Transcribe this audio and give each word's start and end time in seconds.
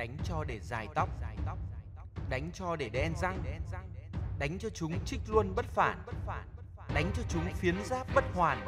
Đánh 0.00 0.16
cho 0.24 0.44
để 0.44 0.60
dài 0.60 0.88
tóc, 0.94 1.08
Đánh 2.30 2.50
cho 2.54 2.76
để 2.76 2.88
đen 2.88 3.12
răng, 3.20 3.42
Đánh 4.38 4.58
cho 4.58 4.68
chúng 4.74 5.04
trích 5.04 5.20
luôn 5.28 5.52
bất 5.56 5.64
phản, 5.64 5.98
Đánh 6.94 7.10
cho 7.14 7.22
chúng 7.28 7.44
phiến 7.54 7.74
giáp 7.84 8.06
bất 8.14 8.24
hoàn, 8.34 8.66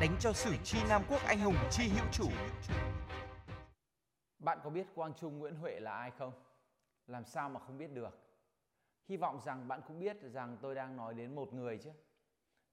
Đánh 0.00 0.16
cho 0.20 0.32
sử 0.32 0.56
chi 0.64 0.78
Nam 0.88 1.02
Quốc 1.08 1.20
anh 1.26 1.40
hùng 1.40 1.54
chi 1.70 1.88
hữu 1.88 2.04
chủ 2.12 2.28
Bạn 4.38 4.58
có 4.64 4.70
biết 4.70 4.86
Quang 4.94 5.14
Trung, 5.14 5.38
Nguyễn 5.38 5.54
Huệ 5.54 5.80
là 5.80 5.92
ai 5.92 6.10
không? 6.10 6.32
Làm 7.06 7.24
sao 7.24 7.48
mà 7.48 7.60
không 7.60 7.78
biết 7.78 7.92
được? 7.92 8.18
Hy 9.08 9.16
vọng 9.16 9.40
rằng 9.44 9.68
bạn 9.68 9.80
cũng 9.88 10.00
biết 10.00 10.16
rằng 10.22 10.56
tôi 10.62 10.74
đang 10.74 10.96
nói 10.96 11.14
đến 11.14 11.34
một 11.34 11.52
người 11.52 11.78
chứ. 11.78 11.90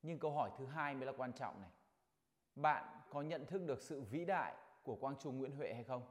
Nhưng 0.02 0.20
câu 0.20 0.32
hỏi 0.32 0.52
thứ 0.58 0.66
hai 0.66 0.96
mới 0.96 1.06
là 1.06 1.14
quan 1.18 1.34
trọng 1.34 1.62
này. 1.62 1.72
Bạn 2.56 2.86
có 3.10 3.22
nhận 3.22 3.46
thức 3.46 3.62
được 3.66 3.82
sự 3.82 4.02
vĩ 4.02 4.26
đại 4.26 4.54
của 4.84 4.96
Quang 4.96 5.16
Trung, 5.20 5.38
Nguyễn 5.38 5.56
Huệ 5.56 5.74
hay 5.74 5.84
không? 5.84 6.04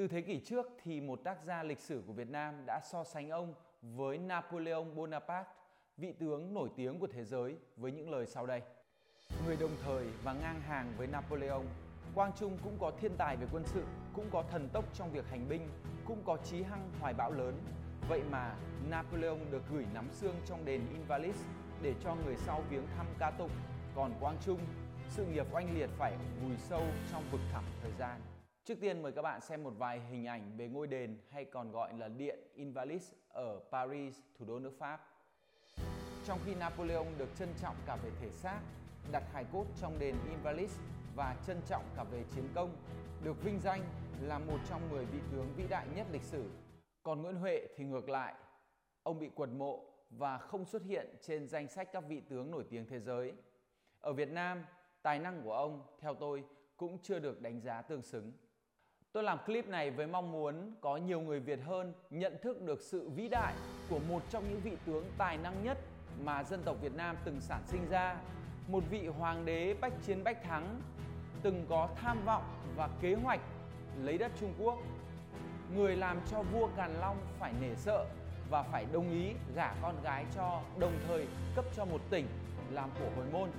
Từ 0.00 0.08
thế 0.08 0.20
kỷ 0.20 0.40
trước 0.40 0.66
thì 0.82 1.00
một 1.00 1.20
tác 1.24 1.42
gia 1.44 1.62
lịch 1.62 1.80
sử 1.80 2.02
của 2.06 2.12
Việt 2.12 2.30
Nam 2.30 2.54
đã 2.66 2.80
so 2.90 3.04
sánh 3.04 3.30
ông 3.30 3.54
với 3.82 4.18
Napoleon 4.18 4.84
Bonaparte, 4.94 5.50
vị 5.96 6.12
tướng 6.12 6.54
nổi 6.54 6.68
tiếng 6.76 6.98
của 6.98 7.06
thế 7.06 7.24
giới 7.24 7.56
với 7.76 7.92
những 7.92 8.10
lời 8.10 8.26
sau 8.26 8.46
đây. 8.46 8.62
Người 9.46 9.56
đồng 9.56 9.76
thời 9.84 10.04
và 10.24 10.32
ngang 10.32 10.60
hàng 10.60 10.92
với 10.96 11.06
Napoleon, 11.06 11.62
Quang 12.14 12.32
Trung 12.36 12.58
cũng 12.64 12.76
có 12.80 12.92
thiên 13.00 13.16
tài 13.16 13.36
về 13.36 13.46
quân 13.52 13.62
sự, 13.66 13.84
cũng 14.14 14.26
có 14.30 14.44
thần 14.50 14.68
tốc 14.72 14.84
trong 14.94 15.10
việc 15.12 15.24
hành 15.30 15.48
binh, 15.48 15.68
cũng 16.04 16.22
có 16.24 16.36
chí 16.36 16.62
hăng 16.62 16.90
hoài 17.00 17.14
bão 17.14 17.32
lớn. 17.32 17.54
Vậy 18.08 18.22
mà 18.30 18.56
Napoleon 18.90 19.38
được 19.50 19.62
gửi 19.72 19.86
nắm 19.94 20.08
xương 20.12 20.34
trong 20.46 20.64
đền 20.64 20.80
Invalides 20.92 21.44
để 21.82 21.94
cho 22.00 22.14
người 22.14 22.36
sau 22.36 22.62
viếng 22.70 22.86
thăm 22.96 23.06
ca 23.18 23.30
tụng, 23.30 23.52
còn 23.94 24.12
Quang 24.20 24.36
Trung, 24.44 24.60
sự 25.08 25.26
nghiệp 25.26 25.46
oanh 25.52 25.78
liệt 25.78 25.90
phải 25.98 26.16
vùi 26.42 26.56
sâu 26.56 26.82
trong 27.12 27.22
vực 27.30 27.40
thẳm 27.52 27.64
thời 27.82 27.92
gian. 27.98 28.20
Trước 28.70 28.80
tiên 28.80 29.02
mời 29.02 29.12
các 29.12 29.22
bạn 29.22 29.40
xem 29.40 29.62
một 29.62 29.72
vài 29.78 30.00
hình 30.00 30.26
ảnh 30.26 30.56
về 30.56 30.68
ngôi 30.68 30.86
đền 30.86 31.18
hay 31.30 31.44
còn 31.44 31.72
gọi 31.72 31.98
là 31.98 32.08
Điện 32.08 32.38
Invalides 32.54 33.12
ở 33.28 33.60
Paris, 33.70 34.18
thủ 34.38 34.44
đô 34.44 34.58
nước 34.58 34.72
Pháp. 34.78 35.00
Trong 36.26 36.38
khi 36.44 36.54
Napoleon 36.54 37.04
được 37.18 37.28
trân 37.36 37.48
trọng 37.62 37.76
cả 37.86 37.96
về 37.96 38.10
thể 38.20 38.30
xác, 38.30 38.60
đặt 39.12 39.22
hài 39.32 39.44
cốt 39.52 39.64
trong 39.80 39.98
đền 39.98 40.16
Invalides 40.30 40.78
và 41.16 41.36
trân 41.46 41.60
trọng 41.66 41.84
cả 41.96 42.04
về 42.04 42.24
chiến 42.34 42.44
công, 42.54 42.76
được 43.24 43.42
vinh 43.42 43.60
danh 43.60 43.82
là 44.22 44.38
một 44.38 44.58
trong 44.68 44.90
10 44.90 45.04
vị 45.04 45.18
tướng 45.32 45.46
vĩ 45.56 45.64
đại 45.68 45.86
nhất 45.96 46.06
lịch 46.12 46.22
sử. 46.22 46.50
Còn 47.02 47.22
Nguyễn 47.22 47.36
Huệ 47.36 47.66
thì 47.76 47.84
ngược 47.84 48.08
lại, 48.08 48.34
ông 49.02 49.18
bị 49.18 49.28
quật 49.28 49.50
mộ 49.50 49.84
và 50.10 50.38
không 50.38 50.64
xuất 50.64 50.82
hiện 50.82 51.16
trên 51.20 51.48
danh 51.48 51.68
sách 51.68 51.88
các 51.92 52.04
vị 52.08 52.22
tướng 52.28 52.50
nổi 52.50 52.64
tiếng 52.70 52.86
thế 52.86 53.00
giới. 53.00 53.32
Ở 54.00 54.12
Việt 54.12 54.30
Nam, 54.30 54.64
tài 55.02 55.18
năng 55.18 55.42
của 55.42 55.54
ông, 55.54 55.82
theo 56.00 56.14
tôi, 56.14 56.44
cũng 56.76 56.98
chưa 57.02 57.18
được 57.18 57.40
đánh 57.42 57.60
giá 57.60 57.82
tương 57.82 58.02
xứng. 58.02 58.32
Tôi 59.12 59.22
làm 59.22 59.38
clip 59.46 59.68
này 59.68 59.90
với 59.90 60.06
mong 60.06 60.32
muốn 60.32 60.72
có 60.80 60.96
nhiều 60.96 61.20
người 61.20 61.40
Việt 61.40 61.60
hơn 61.64 61.92
nhận 62.10 62.36
thức 62.42 62.62
được 62.62 62.80
sự 62.80 63.08
vĩ 63.08 63.28
đại 63.28 63.54
của 63.88 63.98
một 64.08 64.22
trong 64.30 64.44
những 64.50 64.60
vị 64.60 64.76
tướng 64.86 65.04
tài 65.18 65.36
năng 65.36 65.64
nhất 65.64 65.78
mà 66.24 66.44
dân 66.44 66.62
tộc 66.62 66.76
Việt 66.82 66.94
Nam 66.94 67.16
từng 67.24 67.40
sản 67.40 67.62
sinh 67.66 67.86
ra. 67.90 68.16
Một 68.68 68.84
vị 68.90 69.06
hoàng 69.06 69.44
đế 69.44 69.74
bách 69.80 69.92
chiến 70.02 70.24
bách 70.24 70.42
thắng, 70.42 70.80
từng 71.42 71.66
có 71.68 71.88
tham 71.96 72.24
vọng 72.24 72.42
và 72.76 72.88
kế 73.00 73.14
hoạch 73.14 73.40
lấy 74.02 74.18
đất 74.18 74.32
Trung 74.40 74.54
Quốc. 74.58 74.78
Người 75.74 75.96
làm 75.96 76.20
cho 76.30 76.42
vua 76.42 76.68
Càn 76.76 76.94
Long 77.00 77.16
phải 77.38 77.52
nể 77.60 77.74
sợ 77.74 78.06
và 78.50 78.62
phải 78.62 78.86
đồng 78.92 79.10
ý 79.10 79.32
gả 79.54 79.74
con 79.82 80.02
gái 80.02 80.24
cho, 80.34 80.60
đồng 80.78 80.98
thời 81.06 81.26
cấp 81.56 81.64
cho 81.76 81.84
một 81.84 82.00
tỉnh 82.10 82.26
làm 82.70 82.90
của 83.00 83.10
hồi 83.16 83.26
môn. 83.32 83.50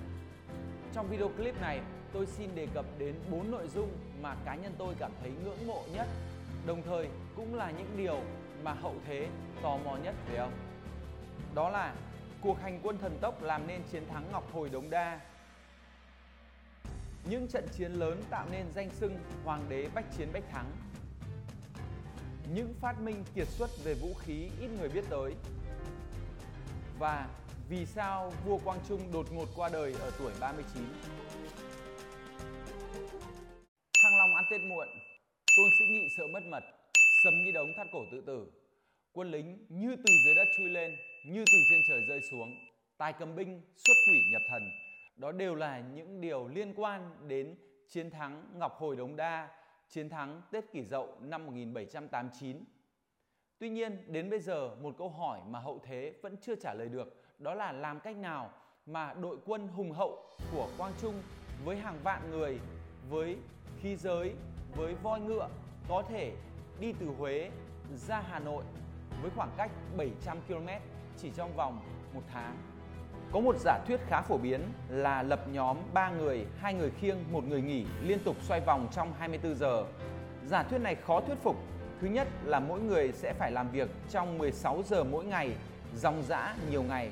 Trong 0.93 1.07
video 1.07 1.29
clip 1.29 1.61
này, 1.61 1.81
tôi 2.13 2.25
xin 2.25 2.49
đề 2.55 2.67
cập 2.73 2.85
đến 2.97 3.15
bốn 3.31 3.51
nội 3.51 3.67
dung 3.67 3.89
mà 4.21 4.35
cá 4.45 4.55
nhân 4.55 4.73
tôi 4.77 4.93
cảm 4.99 5.11
thấy 5.21 5.31
ngưỡng 5.43 5.67
mộ 5.67 5.83
nhất, 5.93 6.07
đồng 6.65 6.81
thời 6.81 7.07
cũng 7.35 7.55
là 7.55 7.71
những 7.71 7.97
điều 7.97 8.19
mà 8.63 8.73
hậu 8.73 8.95
thế 9.05 9.27
tò 9.61 9.77
mò 9.77 9.97
nhất 10.03 10.15
về 10.29 10.37
ông. 10.37 10.53
Đó 11.55 11.69
là 11.69 11.95
cuộc 12.41 12.61
hành 12.61 12.79
quân 12.83 12.97
thần 12.97 13.17
tốc 13.21 13.43
làm 13.43 13.67
nên 13.67 13.81
chiến 13.91 14.03
thắng 14.09 14.31
Ngọc 14.31 14.53
Hồi 14.53 14.69
Đống 14.69 14.89
Đa, 14.89 15.19
những 17.29 17.47
trận 17.47 17.67
chiến 17.77 17.93
lớn 17.93 18.23
tạo 18.29 18.47
nên 18.51 18.65
danh 18.75 18.89
xưng 18.89 19.19
Hoàng 19.43 19.65
đế 19.69 19.87
Bách 19.93 20.05
Chiến 20.17 20.29
Bách 20.33 20.49
Thắng, 20.51 20.71
những 22.53 22.73
phát 22.73 23.01
minh 23.01 23.23
kiệt 23.35 23.47
xuất 23.47 23.69
về 23.83 23.93
vũ 23.93 24.13
khí 24.13 24.49
ít 24.59 24.67
người 24.79 24.89
biết 24.89 25.03
tới 25.09 25.35
và 26.99 27.27
vì 27.69 27.85
sao 27.85 28.33
vua 28.45 28.57
Quang 28.57 28.79
Trung 28.89 29.11
đột 29.11 29.31
ngột 29.31 29.49
qua 29.55 29.69
đời 29.69 29.95
ở 29.99 30.11
tuổi 30.19 30.31
39. 30.39 30.83
Tết 34.51 34.61
muộn, 34.61 34.87
Tôn 35.57 35.69
Sĩ 35.79 35.85
Nghị 35.87 36.07
sợ 36.17 36.27
mất 36.27 36.43
mật, 36.45 36.63
Sầm 37.23 37.33
Nghi 37.33 37.51
Đống 37.51 37.73
thắt 37.77 37.87
cổ 37.91 38.05
tự 38.11 38.21
tử. 38.21 38.51
Quân 39.11 39.31
lính 39.31 39.65
như 39.69 39.95
từ 39.95 40.13
dưới 40.25 40.35
đất 40.35 40.47
chui 40.57 40.69
lên, 40.69 40.95
như 41.27 41.43
từ 41.51 41.57
trên 41.69 41.79
trời 41.89 41.99
rơi 42.09 42.21
xuống. 42.31 42.55
Tài 42.97 43.13
cầm 43.13 43.35
binh 43.35 43.61
xuất 43.77 43.93
quỷ 44.11 44.19
nhập 44.31 44.41
thần. 44.49 44.69
Đó 45.15 45.31
đều 45.31 45.55
là 45.55 45.79
những 45.79 46.21
điều 46.21 46.47
liên 46.47 46.73
quan 46.75 47.27
đến 47.27 47.55
chiến 47.87 48.09
thắng 48.09 48.45
Ngọc 48.55 48.77
Hồi 48.79 48.95
Đống 48.95 49.15
Đa, 49.15 49.49
chiến 49.89 50.09
thắng 50.09 50.41
Tết 50.51 50.71
Kỷ 50.71 50.83
Dậu 50.83 51.17
năm 51.21 51.45
1789. 51.45 52.63
Tuy 53.59 53.69
nhiên, 53.69 53.97
đến 54.07 54.29
bây 54.29 54.39
giờ 54.39 54.75
một 54.75 54.95
câu 54.97 55.09
hỏi 55.09 55.39
mà 55.47 55.59
hậu 55.59 55.79
thế 55.85 56.13
vẫn 56.21 56.37
chưa 56.41 56.55
trả 56.55 56.73
lời 56.73 56.89
được, 56.89 57.23
đó 57.39 57.53
là 57.53 57.71
làm 57.71 57.99
cách 57.99 58.17
nào 58.17 58.53
mà 58.85 59.13
đội 59.13 59.37
quân 59.45 59.67
hùng 59.67 59.91
hậu 59.91 60.25
của 60.51 60.69
Quang 60.77 60.93
Trung 61.01 61.21
với 61.65 61.77
hàng 61.77 61.99
vạn 62.03 62.31
người, 62.31 62.59
với 63.09 63.37
khí 63.81 63.95
giới, 63.95 64.33
với 64.75 64.95
voi 65.03 65.19
ngựa 65.19 65.47
có 65.89 66.03
thể 66.09 66.33
đi 66.79 66.93
từ 66.99 67.07
Huế 67.17 67.51
ra 68.07 68.23
Hà 68.29 68.39
Nội 68.39 68.63
với 69.21 69.31
khoảng 69.35 69.51
cách 69.57 69.71
700 69.97 70.37
km 70.47 70.67
chỉ 71.17 71.29
trong 71.35 71.55
vòng 71.55 71.79
một 72.13 72.21
tháng. 72.33 72.57
Có 73.31 73.39
một 73.39 73.55
giả 73.59 73.79
thuyết 73.87 73.99
khá 74.07 74.21
phổ 74.21 74.37
biến 74.37 74.61
là 74.89 75.23
lập 75.23 75.47
nhóm 75.51 75.77
3 75.93 76.09
người, 76.09 76.45
hai 76.59 76.73
người 76.73 76.91
khiêng, 76.99 77.17
một 77.31 77.43
người 77.47 77.61
nghỉ 77.61 77.85
liên 78.01 78.19
tục 78.19 78.35
xoay 78.41 78.61
vòng 78.61 78.87
trong 78.91 79.13
24 79.19 79.55
giờ. 79.55 79.83
Giả 80.47 80.63
thuyết 80.63 80.79
này 80.79 80.95
khó 80.95 81.21
thuyết 81.21 81.37
phục. 81.43 81.55
Thứ 82.01 82.07
nhất 82.07 82.27
là 82.43 82.59
mỗi 82.59 82.81
người 82.81 83.11
sẽ 83.11 83.33
phải 83.33 83.51
làm 83.51 83.71
việc 83.71 83.89
trong 84.09 84.37
16 84.37 84.83
giờ 84.85 85.03
mỗi 85.03 85.25
ngày, 85.25 85.55
dòng 85.95 86.23
dã 86.23 86.55
nhiều 86.69 86.83
ngày. 86.83 87.11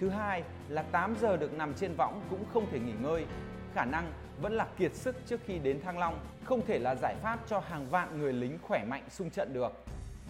Thứ 0.00 0.08
hai 0.08 0.42
là 0.68 0.82
8 0.82 1.16
giờ 1.20 1.36
được 1.36 1.52
nằm 1.52 1.74
trên 1.74 1.94
võng 1.94 2.20
cũng 2.30 2.44
không 2.52 2.66
thể 2.70 2.78
nghỉ 2.78 2.92
ngơi. 3.02 3.26
Khả 3.74 3.84
năng 3.84 4.12
vẫn 4.40 4.52
là 4.52 4.66
kiệt 4.78 4.94
sức 4.94 5.16
trước 5.26 5.40
khi 5.46 5.58
đến 5.58 5.80
Thăng 5.80 5.98
Long, 5.98 6.18
không 6.44 6.66
thể 6.66 6.78
là 6.78 6.94
giải 6.94 7.14
pháp 7.22 7.38
cho 7.48 7.60
hàng 7.60 7.90
vạn 7.90 8.18
người 8.18 8.32
lính 8.32 8.58
khỏe 8.62 8.84
mạnh 8.84 9.02
xung 9.10 9.30
trận 9.30 9.52
được. 9.52 9.72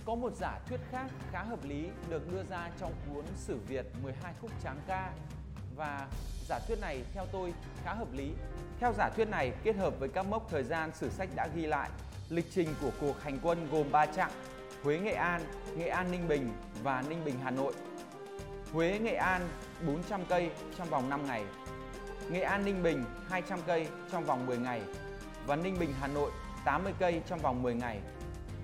Có 0.05 0.15
một 0.15 0.33
giả 0.37 0.59
thuyết 0.69 0.81
khác 0.91 1.07
khá 1.33 1.43
hợp 1.43 1.65
lý 1.65 1.89
được 2.09 2.33
đưa 2.33 2.43
ra 2.51 2.71
trong 2.81 2.93
cuốn 3.09 3.25
Sử 3.37 3.59
Việt 3.69 3.87
12 4.03 4.35
khúc 4.41 4.51
tráng 4.65 4.79
ca 4.87 5.13
và 5.77 6.07
giả 6.49 6.59
thuyết 6.69 6.81
này 6.81 7.03
theo 7.15 7.27
tôi 7.33 7.55
khá 7.85 7.95
hợp 7.95 8.13
lý. 8.13 8.33
Theo 8.81 8.93
giả 8.93 9.11
thuyết 9.17 9.29
này 9.29 9.53
kết 9.65 9.77
hợp 9.77 9.95
với 9.99 10.09
các 10.09 10.27
mốc 10.27 10.51
thời 10.51 10.63
gian 10.63 10.91
sử 10.95 11.11
sách 11.11 11.29
đã 11.35 11.49
ghi 11.55 11.67
lại, 11.67 11.91
lịch 12.29 12.47
trình 12.51 12.69
của 12.83 12.91
cuộc 13.01 13.23
hành 13.23 13.39
quân 13.43 13.69
gồm 13.73 13.93
3 13.93 14.07
chặng: 14.07 14.31
Huế 14.83 14.99
Nghệ 14.99 15.13
An, 15.13 15.43
Nghệ 15.77 15.89
An 15.89 16.11
Ninh 16.11 16.29
Bình 16.29 16.53
và 16.83 17.05
Ninh 17.09 17.25
Bình 17.25 17.37
Hà 17.45 17.51
Nội. 17.51 17.73
Huế 18.73 18.99
Nghệ 18.99 19.15
An 19.15 19.49
400 19.87 20.21
cây 20.29 20.51
trong 20.79 20.89
vòng 20.89 21.11
5 21.11 21.27
ngày. 21.27 21.45
Nghệ 22.33 22.41
An 22.41 22.65
Ninh 22.65 22.83
Bình 22.83 23.05
200 23.29 23.59
cây 23.67 23.89
trong 24.13 24.25
vòng 24.25 24.47
10 24.47 24.59
ngày 24.59 24.83
và 25.47 25.57
Ninh 25.57 25.77
Bình 25.81 25.95
Hà 26.01 26.07
Nội 26.07 26.31
80 26.65 26.93
cây 26.99 27.23
trong 27.27 27.39
vòng 27.39 27.63
10 27.63 27.75
ngày. 27.75 28.01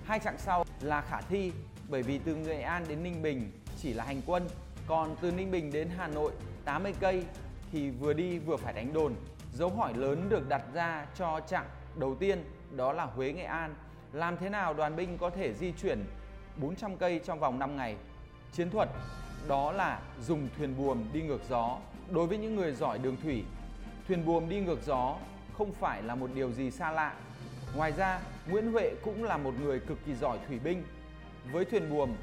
Hai 0.05 0.19
chặng 0.19 0.37
sau 0.37 0.65
là 0.81 1.01
khả 1.01 1.21
thi 1.21 1.51
bởi 1.89 2.03
vì 2.03 2.19
từ 2.19 2.35
Nghệ 2.35 2.61
An 2.61 2.85
đến 2.87 3.03
Ninh 3.03 3.21
Bình 3.21 3.51
chỉ 3.81 3.93
là 3.93 4.03
hành 4.03 4.21
quân, 4.25 4.47
còn 4.87 5.15
từ 5.21 5.31
Ninh 5.31 5.51
Bình 5.51 5.71
đến 5.71 5.89
Hà 5.97 6.07
Nội 6.07 6.31
80 6.65 6.93
cây 6.99 7.23
thì 7.71 7.89
vừa 7.89 8.13
đi 8.13 8.39
vừa 8.39 8.57
phải 8.57 8.73
đánh 8.73 8.93
đồn. 8.93 9.13
Dấu 9.53 9.69
hỏi 9.69 9.93
lớn 9.93 10.29
được 10.29 10.49
đặt 10.49 10.61
ra 10.73 11.05
cho 11.15 11.39
chặng 11.47 11.65
đầu 11.95 12.15
tiên 12.15 12.43
đó 12.71 12.93
là 12.93 13.05
Huế 13.05 13.33
Nghệ 13.33 13.43
An. 13.43 13.75
Làm 14.13 14.37
thế 14.37 14.49
nào 14.49 14.73
đoàn 14.73 14.95
binh 14.95 15.17
có 15.17 15.29
thể 15.29 15.53
di 15.53 15.71
chuyển 15.81 16.05
400 16.57 16.97
cây 16.97 17.21
trong 17.25 17.39
vòng 17.39 17.59
5 17.59 17.77
ngày? 17.77 17.95
Chiến 18.53 18.69
thuật 18.69 18.89
đó 19.47 19.71
là 19.71 19.99
dùng 20.21 20.47
thuyền 20.57 20.77
buồm 20.77 21.03
đi 21.13 21.21
ngược 21.21 21.41
gió. 21.49 21.77
Đối 22.11 22.27
với 22.27 22.37
những 22.37 22.55
người 22.55 22.71
giỏi 22.71 22.99
đường 22.99 23.17
thủy, 23.23 23.43
thuyền 24.07 24.25
buồm 24.25 24.49
đi 24.49 24.59
ngược 24.59 24.83
gió 24.85 25.17
không 25.57 25.73
phải 25.73 26.03
là 26.03 26.15
một 26.15 26.29
điều 26.33 26.51
gì 26.51 26.71
xa 26.71 26.91
lạ. 26.91 27.15
Ngoài 27.75 27.91
ra, 27.91 28.19
Nguyễn 28.49 28.71
Huệ 28.71 28.95
cũng 29.03 29.23
là 29.23 29.37
một 29.37 29.53
người 29.61 29.79
cực 29.79 29.97
kỳ 30.05 30.13
giỏi 30.13 30.39
thủy 30.47 30.59
binh. 30.63 30.83
Với 31.51 31.65
thuyền 31.65 31.89
buồm, 31.89 32.15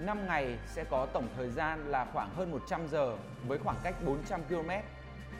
5 0.00 0.26
ngày 0.26 0.58
sẽ 0.66 0.84
có 0.84 1.06
tổng 1.06 1.28
thời 1.36 1.50
gian 1.50 1.90
là 1.90 2.04
khoảng 2.12 2.30
hơn 2.34 2.50
100 2.50 2.88
giờ 2.88 3.16
với 3.46 3.58
khoảng 3.58 3.76
cách 3.82 3.94
400 4.06 4.40
km 4.48 4.70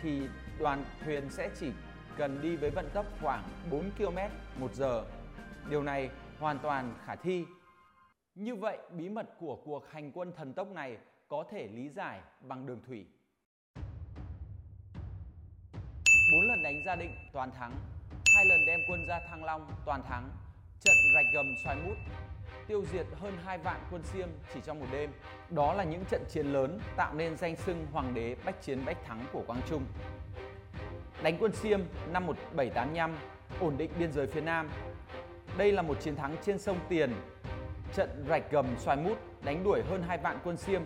thì 0.02 0.22
đoàn 0.58 0.84
thuyền 1.04 1.31
sẽ 1.31 1.50
chỉ 1.60 1.72
cần 2.16 2.43
đi 2.43 2.56
với 2.56 2.70
vận 2.70 2.90
tốc 2.94 3.06
khoảng 3.20 3.43
4 3.70 3.90
km 3.98 4.19
một 4.60 4.75
giờ. 4.75 5.04
Điều 5.70 5.82
này 5.82 6.10
hoàn 6.38 6.58
toàn 6.58 6.94
khả 7.04 7.16
thi. 7.16 7.44
Như 8.34 8.54
vậy, 8.54 8.78
bí 8.90 9.08
mật 9.08 9.28
của 9.40 9.56
cuộc 9.64 9.90
hành 9.90 10.12
quân 10.12 10.32
thần 10.37 10.52
tốc 10.52 10.69
này 10.69 10.96
có 11.28 11.44
thể 11.50 11.69
lý 11.69 11.88
giải 11.88 12.20
bằng 12.40 12.66
đường 12.66 12.81
thủy. 12.87 13.06
Đánh 16.67 16.83
gia 16.85 16.97
định 16.97 17.15
toàn 17.33 17.51
thắng, 17.59 17.73
hai 18.35 18.45
lần 18.45 18.67
đem 18.67 18.81
quân 18.89 19.07
ra 19.09 19.21
Thăng 19.31 19.45
Long 19.45 19.71
toàn 19.85 20.03
thắng, 20.09 20.31
trận 20.81 20.95
rạch 21.15 21.27
gầm 21.35 21.47
xoài 21.65 21.77
mút 21.77 21.95
tiêu 22.67 22.85
diệt 22.93 23.07
hơn 23.21 23.39
2 23.45 23.59
vạn 23.59 23.81
quân 23.91 24.03
Xiêm 24.03 24.29
chỉ 24.55 24.61
trong 24.65 24.81
một 24.81 24.87
đêm. 24.93 25.11
Đó 25.51 25.75
là 25.75 25.85
những 25.85 26.05
trận 26.11 26.25
chiến 26.29 26.47
lớn 26.47 26.81
tạo 26.97 27.15
nên 27.15 27.37
danh 27.37 27.57
xưng 27.57 27.87
hoàng 27.93 28.15
đế 28.15 28.37
bách 28.45 28.63
chiến 28.63 28.85
bách 28.85 29.05
thắng 29.05 29.25
của 29.33 29.43
Quang 29.47 29.61
Trung. 29.69 29.85
Đánh 31.23 31.37
quân 31.41 31.53
Xiêm 31.53 31.81
năm 32.13 32.27
1785, 32.27 33.17
ổn 33.61 33.77
định 33.77 33.91
biên 33.99 34.13
giới 34.13 34.27
phía 34.27 34.41
Nam. 34.41 34.71
Đây 35.57 35.73
là 35.73 35.83
một 35.83 36.01
chiến 36.01 36.17
thắng 36.17 36.37
trên 36.47 36.59
sông 36.59 36.79
Tiền. 36.89 37.13
Trận 37.95 38.25
rạch 38.29 38.51
gầm 38.51 38.67
xoài 38.79 38.97
mút 38.97 39.19
đánh 39.43 39.65
đuổi 39.65 39.83
hơn 39.91 40.03
2 40.09 40.19
vạn 40.19 40.39
quân 40.45 40.57
Xiêm. 40.57 40.83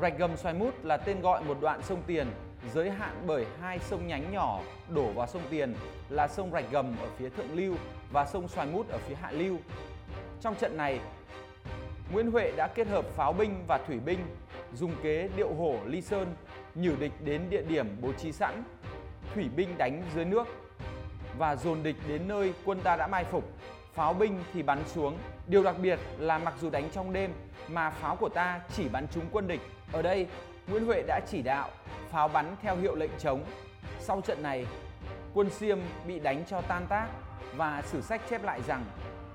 Rạch 0.00 0.18
gầm 0.18 0.36
xoài 0.36 0.54
mút 0.54 0.84
là 0.84 0.96
tên 0.96 1.20
gọi 1.20 1.44
một 1.44 1.58
đoạn 1.60 1.82
sông 1.82 2.02
Tiền 2.06 2.26
giới 2.74 2.90
hạn 2.90 3.22
bởi 3.26 3.46
hai 3.60 3.78
sông 3.78 4.06
nhánh 4.06 4.32
nhỏ 4.32 4.60
đổ 4.88 5.06
vào 5.12 5.26
sông 5.26 5.42
Tiền 5.50 5.74
là 6.08 6.28
sông 6.28 6.50
Rạch 6.52 6.70
Gầm 6.70 6.96
ở 7.00 7.08
phía 7.18 7.28
thượng 7.28 7.54
lưu 7.54 7.74
và 8.12 8.26
sông 8.26 8.48
Xoài 8.48 8.66
Mút 8.66 8.88
ở 8.88 8.98
phía 8.98 9.14
hạ 9.14 9.30
lưu. 9.30 9.56
Trong 10.40 10.54
trận 10.54 10.76
này, 10.76 11.00
Nguyễn 12.12 12.30
Huệ 12.30 12.52
đã 12.56 12.68
kết 12.74 12.88
hợp 12.88 13.04
pháo 13.04 13.32
binh 13.32 13.64
và 13.68 13.78
thủy 13.86 13.98
binh, 14.04 14.18
dùng 14.74 14.92
kế 15.02 15.28
điệu 15.36 15.54
hổ 15.54 15.78
ly 15.86 16.00
sơn, 16.00 16.34
nhử 16.74 16.96
địch 17.00 17.12
đến 17.24 17.42
địa 17.50 17.62
điểm 17.62 17.96
bố 18.00 18.12
trí 18.12 18.32
sẵn, 18.32 18.62
thủy 19.34 19.48
binh 19.56 19.78
đánh 19.78 20.02
dưới 20.14 20.24
nước 20.24 20.46
và 21.38 21.56
dồn 21.56 21.82
địch 21.82 21.96
đến 22.08 22.28
nơi 22.28 22.54
quân 22.64 22.80
ta 22.80 22.96
đã 22.96 23.06
mai 23.06 23.24
phục. 23.24 23.44
Pháo 23.94 24.14
binh 24.14 24.44
thì 24.54 24.62
bắn 24.62 24.78
xuống. 24.86 25.18
Điều 25.46 25.62
đặc 25.62 25.76
biệt 25.82 25.98
là 26.18 26.38
mặc 26.38 26.54
dù 26.60 26.70
đánh 26.70 26.88
trong 26.92 27.12
đêm 27.12 27.32
mà 27.68 27.90
pháo 27.90 28.16
của 28.16 28.28
ta 28.28 28.60
chỉ 28.76 28.88
bắn 28.88 29.06
trúng 29.08 29.24
quân 29.32 29.48
địch. 29.48 29.60
Ở 29.92 30.02
đây, 30.02 30.26
Nguyễn 30.70 30.86
Huệ 30.86 31.02
đã 31.02 31.20
chỉ 31.26 31.42
đạo 31.42 31.70
pháo 32.10 32.28
bắn 32.28 32.56
theo 32.62 32.76
hiệu 32.76 32.94
lệnh 32.94 33.10
chống. 33.18 33.44
Sau 34.00 34.20
trận 34.20 34.42
này, 34.42 34.66
quân 35.34 35.50
Xiêm 35.50 35.78
bị 36.06 36.18
đánh 36.18 36.44
cho 36.48 36.60
tan 36.60 36.86
tác 36.88 37.06
và 37.56 37.82
sử 37.86 38.00
sách 38.00 38.20
chép 38.30 38.44
lại 38.44 38.60
rằng 38.66 38.84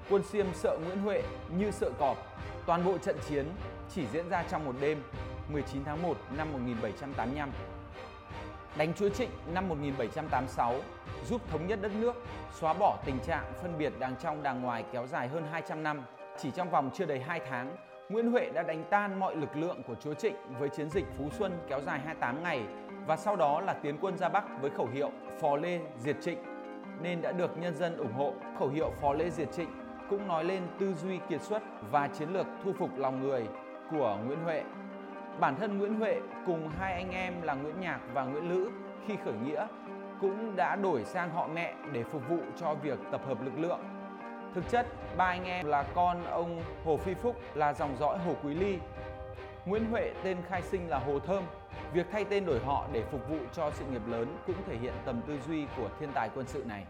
quân 0.09 0.23
Xiêm 0.23 0.45
sợ 0.53 0.77
Nguyễn 0.85 0.99
Huệ 0.99 1.23
như 1.57 1.71
sợ 1.71 1.89
cọp. 1.99 2.17
Toàn 2.65 2.85
bộ 2.85 2.97
trận 2.97 3.17
chiến 3.29 3.45
chỉ 3.95 4.05
diễn 4.13 4.29
ra 4.29 4.43
trong 4.51 4.65
một 4.65 4.75
đêm 4.81 5.03
19 5.49 5.83
tháng 5.83 6.01
1 6.01 6.17
năm 6.37 6.53
1785. 6.53 7.51
Đánh 8.77 8.93
Chúa 8.93 9.09
Trịnh 9.09 9.29
năm 9.53 9.69
1786 9.69 10.75
giúp 11.29 11.41
thống 11.51 11.67
nhất 11.67 11.79
đất 11.81 11.91
nước, 11.95 12.15
xóa 12.59 12.73
bỏ 12.73 12.97
tình 13.05 13.19
trạng 13.19 13.53
phân 13.61 13.77
biệt 13.77 13.93
đàng 13.99 14.15
trong 14.23 14.43
đàng 14.43 14.61
ngoài 14.61 14.83
kéo 14.91 15.07
dài 15.07 15.27
hơn 15.27 15.47
200 15.51 15.83
năm. 15.83 16.01
Chỉ 16.41 16.51
trong 16.51 16.69
vòng 16.69 16.89
chưa 16.93 17.05
đầy 17.05 17.19
2 17.19 17.41
tháng, 17.49 17.75
Nguyễn 18.13 18.31
Huệ 18.31 18.49
đã 18.53 18.63
đánh 18.63 18.83
tan 18.89 19.19
mọi 19.19 19.35
lực 19.35 19.55
lượng 19.55 19.83
của 19.87 19.95
Chúa 19.95 20.13
Trịnh 20.13 20.35
với 20.59 20.69
chiến 20.69 20.89
dịch 20.89 21.05
Phú 21.17 21.29
Xuân 21.31 21.51
kéo 21.67 21.81
dài 21.81 21.99
28 21.99 22.43
ngày 22.43 22.63
và 23.07 23.17
sau 23.17 23.35
đó 23.35 23.61
là 23.61 23.73
tiến 23.73 23.97
quân 24.01 24.17
ra 24.17 24.29
Bắc 24.29 24.43
với 24.61 24.69
khẩu 24.69 24.87
hiệu 24.87 25.11
Phò 25.41 25.55
Lê 25.55 25.79
diệt 25.97 26.15
Trịnh 26.21 26.37
nên 27.01 27.21
đã 27.21 27.31
được 27.31 27.57
nhân 27.57 27.75
dân 27.75 27.97
ủng 27.97 28.13
hộ. 28.13 28.33
Khẩu 28.59 28.69
hiệu 28.69 28.91
Phò 29.01 29.13
Lê 29.13 29.29
diệt 29.29 29.47
Trịnh 29.51 29.69
cũng 30.09 30.27
nói 30.27 30.43
lên 30.43 30.63
tư 30.79 30.93
duy 30.93 31.19
kiệt 31.29 31.41
xuất 31.41 31.63
và 31.91 32.07
chiến 32.07 32.29
lược 32.29 32.45
thu 32.63 32.73
phục 32.73 32.97
lòng 32.97 33.21
người 33.21 33.47
của 33.91 34.17
Nguyễn 34.25 34.39
Huệ. 34.43 34.63
Bản 35.39 35.55
thân 35.55 35.77
Nguyễn 35.77 35.99
Huệ 35.99 36.19
cùng 36.45 36.69
hai 36.69 36.93
anh 36.93 37.11
em 37.11 37.41
là 37.41 37.53
Nguyễn 37.53 37.79
Nhạc 37.79 37.99
và 38.13 38.23
Nguyễn 38.23 38.49
Lữ 38.49 38.71
khi 39.07 39.15
khởi 39.25 39.33
nghĩa 39.45 39.67
cũng 40.21 40.55
đã 40.55 40.75
đổi 40.75 41.03
sang 41.03 41.29
họ 41.29 41.47
mẹ 41.53 41.73
để 41.91 42.03
phục 42.03 42.29
vụ 42.29 42.39
cho 42.57 42.73
việc 42.73 42.99
tập 43.11 43.21
hợp 43.27 43.45
lực 43.45 43.59
lượng 43.59 43.79
Thực 44.55 44.69
chất, 44.69 44.87
ba 45.17 45.25
anh 45.25 45.45
em 45.45 45.65
là 45.65 45.83
con 45.83 46.25
ông 46.25 46.63
Hồ 46.85 46.97
Phi 46.97 47.13
Phúc 47.13 47.35
là 47.55 47.73
dòng 47.73 47.95
dõi 47.99 48.17
Hồ 48.17 48.35
Quý 48.43 48.53
Ly. 48.53 48.77
Nguyễn 49.65 49.91
Huệ 49.91 50.13
tên 50.23 50.37
khai 50.49 50.61
sinh 50.61 50.89
là 50.89 50.99
Hồ 50.99 51.19
Thơm. 51.19 51.43
Việc 51.93 52.05
thay 52.11 52.25
tên 52.25 52.45
đổi 52.45 52.59
họ 52.59 52.87
để 52.91 53.03
phục 53.11 53.29
vụ 53.29 53.37
cho 53.53 53.71
sự 53.71 53.85
nghiệp 53.85 54.01
lớn 54.07 54.37
cũng 54.47 54.55
thể 54.67 54.77
hiện 54.77 54.93
tầm 55.05 55.21
tư 55.27 55.39
duy 55.47 55.65
của 55.77 55.89
thiên 55.99 56.09
tài 56.13 56.29
quân 56.35 56.45
sự 56.47 56.63
này. 56.67 56.85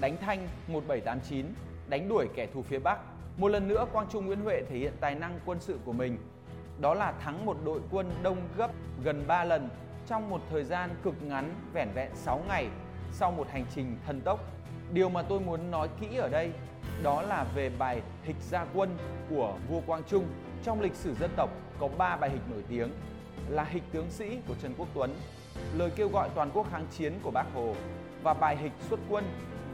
Đánh 0.00 0.16
Thanh 0.20 0.48
1789, 0.68 1.46
đánh 1.88 2.08
đuổi 2.08 2.28
kẻ 2.34 2.46
thù 2.54 2.62
phía 2.62 2.78
Bắc. 2.78 2.98
Một 3.36 3.48
lần 3.48 3.68
nữa 3.68 3.86
Quang 3.92 4.06
Trung 4.10 4.26
Nguyễn 4.26 4.40
Huệ 4.40 4.62
thể 4.68 4.78
hiện 4.78 4.92
tài 5.00 5.14
năng 5.14 5.40
quân 5.44 5.60
sự 5.60 5.78
của 5.84 5.92
mình. 5.92 6.18
Đó 6.80 6.94
là 6.94 7.12
thắng 7.12 7.46
một 7.46 7.56
đội 7.64 7.80
quân 7.90 8.10
đông 8.22 8.38
gấp 8.56 8.70
gần 9.04 9.24
3 9.26 9.44
lần 9.44 9.68
trong 10.06 10.30
một 10.30 10.40
thời 10.50 10.64
gian 10.64 10.90
cực 11.02 11.22
ngắn 11.22 11.54
vẻn 11.72 11.88
vẹn 11.94 12.10
6 12.14 12.40
ngày 12.48 12.68
sau 13.12 13.30
một 13.30 13.48
hành 13.50 13.64
trình 13.74 13.96
thần 14.06 14.20
tốc 14.20 14.40
Điều 14.92 15.08
mà 15.08 15.22
tôi 15.22 15.40
muốn 15.40 15.70
nói 15.70 15.88
kỹ 16.00 16.16
ở 16.16 16.28
đây 16.28 16.50
đó 17.02 17.22
là 17.22 17.44
về 17.54 17.70
bài 17.78 18.02
Hịch 18.22 18.36
Gia 18.50 18.64
Quân 18.74 18.96
của 19.30 19.54
vua 19.68 19.80
Quang 19.80 20.02
Trung. 20.04 20.24
Trong 20.64 20.80
lịch 20.80 20.94
sử 20.94 21.14
dân 21.14 21.30
tộc 21.36 21.50
có 21.78 21.88
3 21.98 22.16
bài 22.16 22.30
hịch 22.30 22.50
nổi 22.50 22.64
tiếng 22.68 22.90
là 23.48 23.64
Hịch 23.64 23.82
Tướng 23.92 24.10
Sĩ 24.10 24.38
của 24.48 24.54
Trần 24.62 24.74
Quốc 24.78 24.88
Tuấn, 24.94 25.14
lời 25.74 25.90
kêu 25.96 26.08
gọi 26.08 26.28
toàn 26.34 26.50
quốc 26.54 26.66
kháng 26.72 26.86
chiến 26.98 27.12
của 27.22 27.30
Bác 27.30 27.44
Hồ 27.54 27.74
và 28.22 28.34
bài 28.34 28.56
Hịch 28.56 28.72
Xuất 28.88 29.00
Quân 29.10 29.24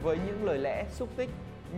với 0.01 0.17
những 0.25 0.43
lời 0.43 0.57
lẽ 0.57 0.85
xúc 0.89 1.09
tích 1.15 1.29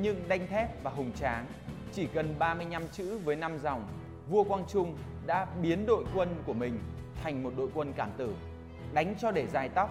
nhưng 0.01 0.27
đanh 0.27 0.47
thép 0.47 0.83
và 0.83 0.91
hùng 0.91 1.11
tráng. 1.19 1.45
Chỉ 1.93 2.07
cần 2.13 2.35
35 2.39 2.87
chữ 2.91 3.17
với 3.17 3.35
5 3.35 3.59
dòng, 3.59 3.87
vua 4.29 4.43
Quang 4.43 4.65
Trung 4.67 4.97
đã 5.25 5.47
biến 5.61 5.85
đội 5.85 6.03
quân 6.15 6.35
của 6.45 6.53
mình 6.53 6.79
thành 7.23 7.43
một 7.43 7.53
đội 7.57 7.69
quân 7.73 7.93
cảm 7.93 8.09
tử. 8.17 8.33
Đánh 8.93 9.15
cho 9.19 9.31
để 9.31 9.47
dài 9.47 9.69
tóc, 9.69 9.89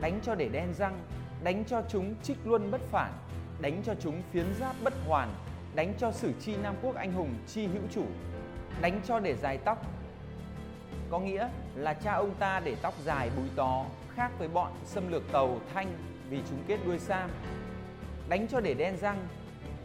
đánh 0.00 0.20
cho 0.22 0.34
để 0.34 0.48
đen 0.48 0.74
răng, 0.78 0.98
đánh 1.42 1.64
cho 1.64 1.82
chúng 1.88 2.14
trích 2.22 2.38
luân 2.44 2.70
bất 2.70 2.80
phản, 2.90 3.12
đánh 3.60 3.82
cho 3.86 3.94
chúng 4.00 4.22
phiến 4.32 4.46
giáp 4.60 4.76
bất 4.84 4.94
hoàn, 5.06 5.34
đánh 5.74 5.94
cho 5.98 6.12
sử 6.12 6.32
chi 6.40 6.56
Nam 6.62 6.74
Quốc 6.82 6.96
anh 6.96 7.12
hùng 7.12 7.34
chi 7.46 7.66
hữu 7.66 7.82
chủ, 7.90 8.04
đánh 8.80 9.00
cho 9.06 9.20
để 9.20 9.36
dài 9.36 9.58
tóc. 9.64 9.86
Có 11.10 11.18
nghĩa 11.18 11.48
là 11.74 11.94
cha 11.94 12.12
ông 12.12 12.34
ta 12.38 12.60
để 12.60 12.76
tóc 12.82 12.94
dài 13.04 13.30
búi 13.36 13.46
tó 13.56 13.84
khác 14.14 14.30
với 14.38 14.48
bọn 14.48 14.72
xâm 14.84 15.12
lược 15.12 15.32
tàu 15.32 15.58
Thanh 15.74 15.92
vì 16.28 16.40
chúng 16.50 16.62
kết 16.66 16.78
đuôi 16.86 16.98
sam. 16.98 17.30
Đánh 18.28 18.48
cho 18.48 18.60
để 18.60 18.74
đen 18.74 18.96
răng 18.96 19.28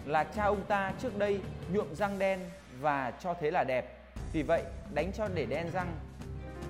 là 0.06 0.24
cha 0.24 0.44
ông 0.44 0.66
ta 0.68 0.94
trước 1.00 1.18
đây 1.18 1.42
nhuộm 1.74 1.96
răng 1.96 2.20
đen 2.20 2.40
và 2.80 3.14
cho 3.20 3.34
thế 3.34 3.52
là 3.52 3.64
đẹp. 3.64 4.00
Vì 4.34 4.44
vậy, 4.44 4.64
đánh 4.94 5.12
cho 5.18 5.28
để 5.36 5.46
đen 5.46 5.72
răng 5.74 5.96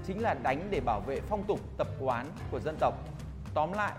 chính 0.07 0.21
là 0.21 0.35
đánh 0.43 0.67
để 0.69 0.79
bảo 0.79 0.99
vệ 0.99 1.21
phong 1.29 1.43
tục 1.43 1.59
tập 1.77 1.87
quán 1.99 2.25
của 2.51 2.59
dân 2.59 2.75
tộc. 2.79 2.93
Tóm 3.53 3.73
lại, 3.73 3.93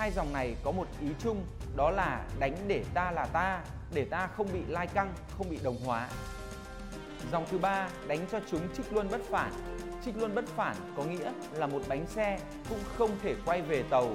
Hai 0.00 0.10
dòng 0.10 0.32
này 0.32 0.56
có 0.64 0.70
một 0.70 0.86
ý 1.00 1.08
chung 1.18 1.46
đó 1.76 1.90
là 1.90 2.24
đánh 2.38 2.54
để 2.66 2.84
ta 2.94 3.10
là 3.10 3.26
ta, 3.26 3.60
để 3.94 4.04
ta 4.04 4.26
không 4.26 4.48
bị 4.52 4.64
lai 4.68 4.86
căng, 4.86 5.12
không 5.38 5.50
bị 5.50 5.58
đồng 5.62 5.76
hóa. 5.84 6.08
Dòng 7.32 7.46
thứ 7.50 7.58
ba 7.58 7.88
đánh 8.06 8.26
cho 8.32 8.40
chúng 8.50 8.60
trích 8.76 8.92
luân 8.92 9.10
bất 9.10 9.20
phản. 9.30 9.52
Trích 10.04 10.16
luân 10.16 10.34
bất 10.34 10.44
phản 10.56 10.76
có 10.96 11.04
nghĩa 11.04 11.32
là 11.52 11.66
một 11.66 11.82
bánh 11.88 12.06
xe 12.06 12.40
cũng 12.68 12.78
không 12.96 13.10
thể 13.22 13.34
quay 13.46 13.62
về 13.62 13.82
tàu. 13.90 14.08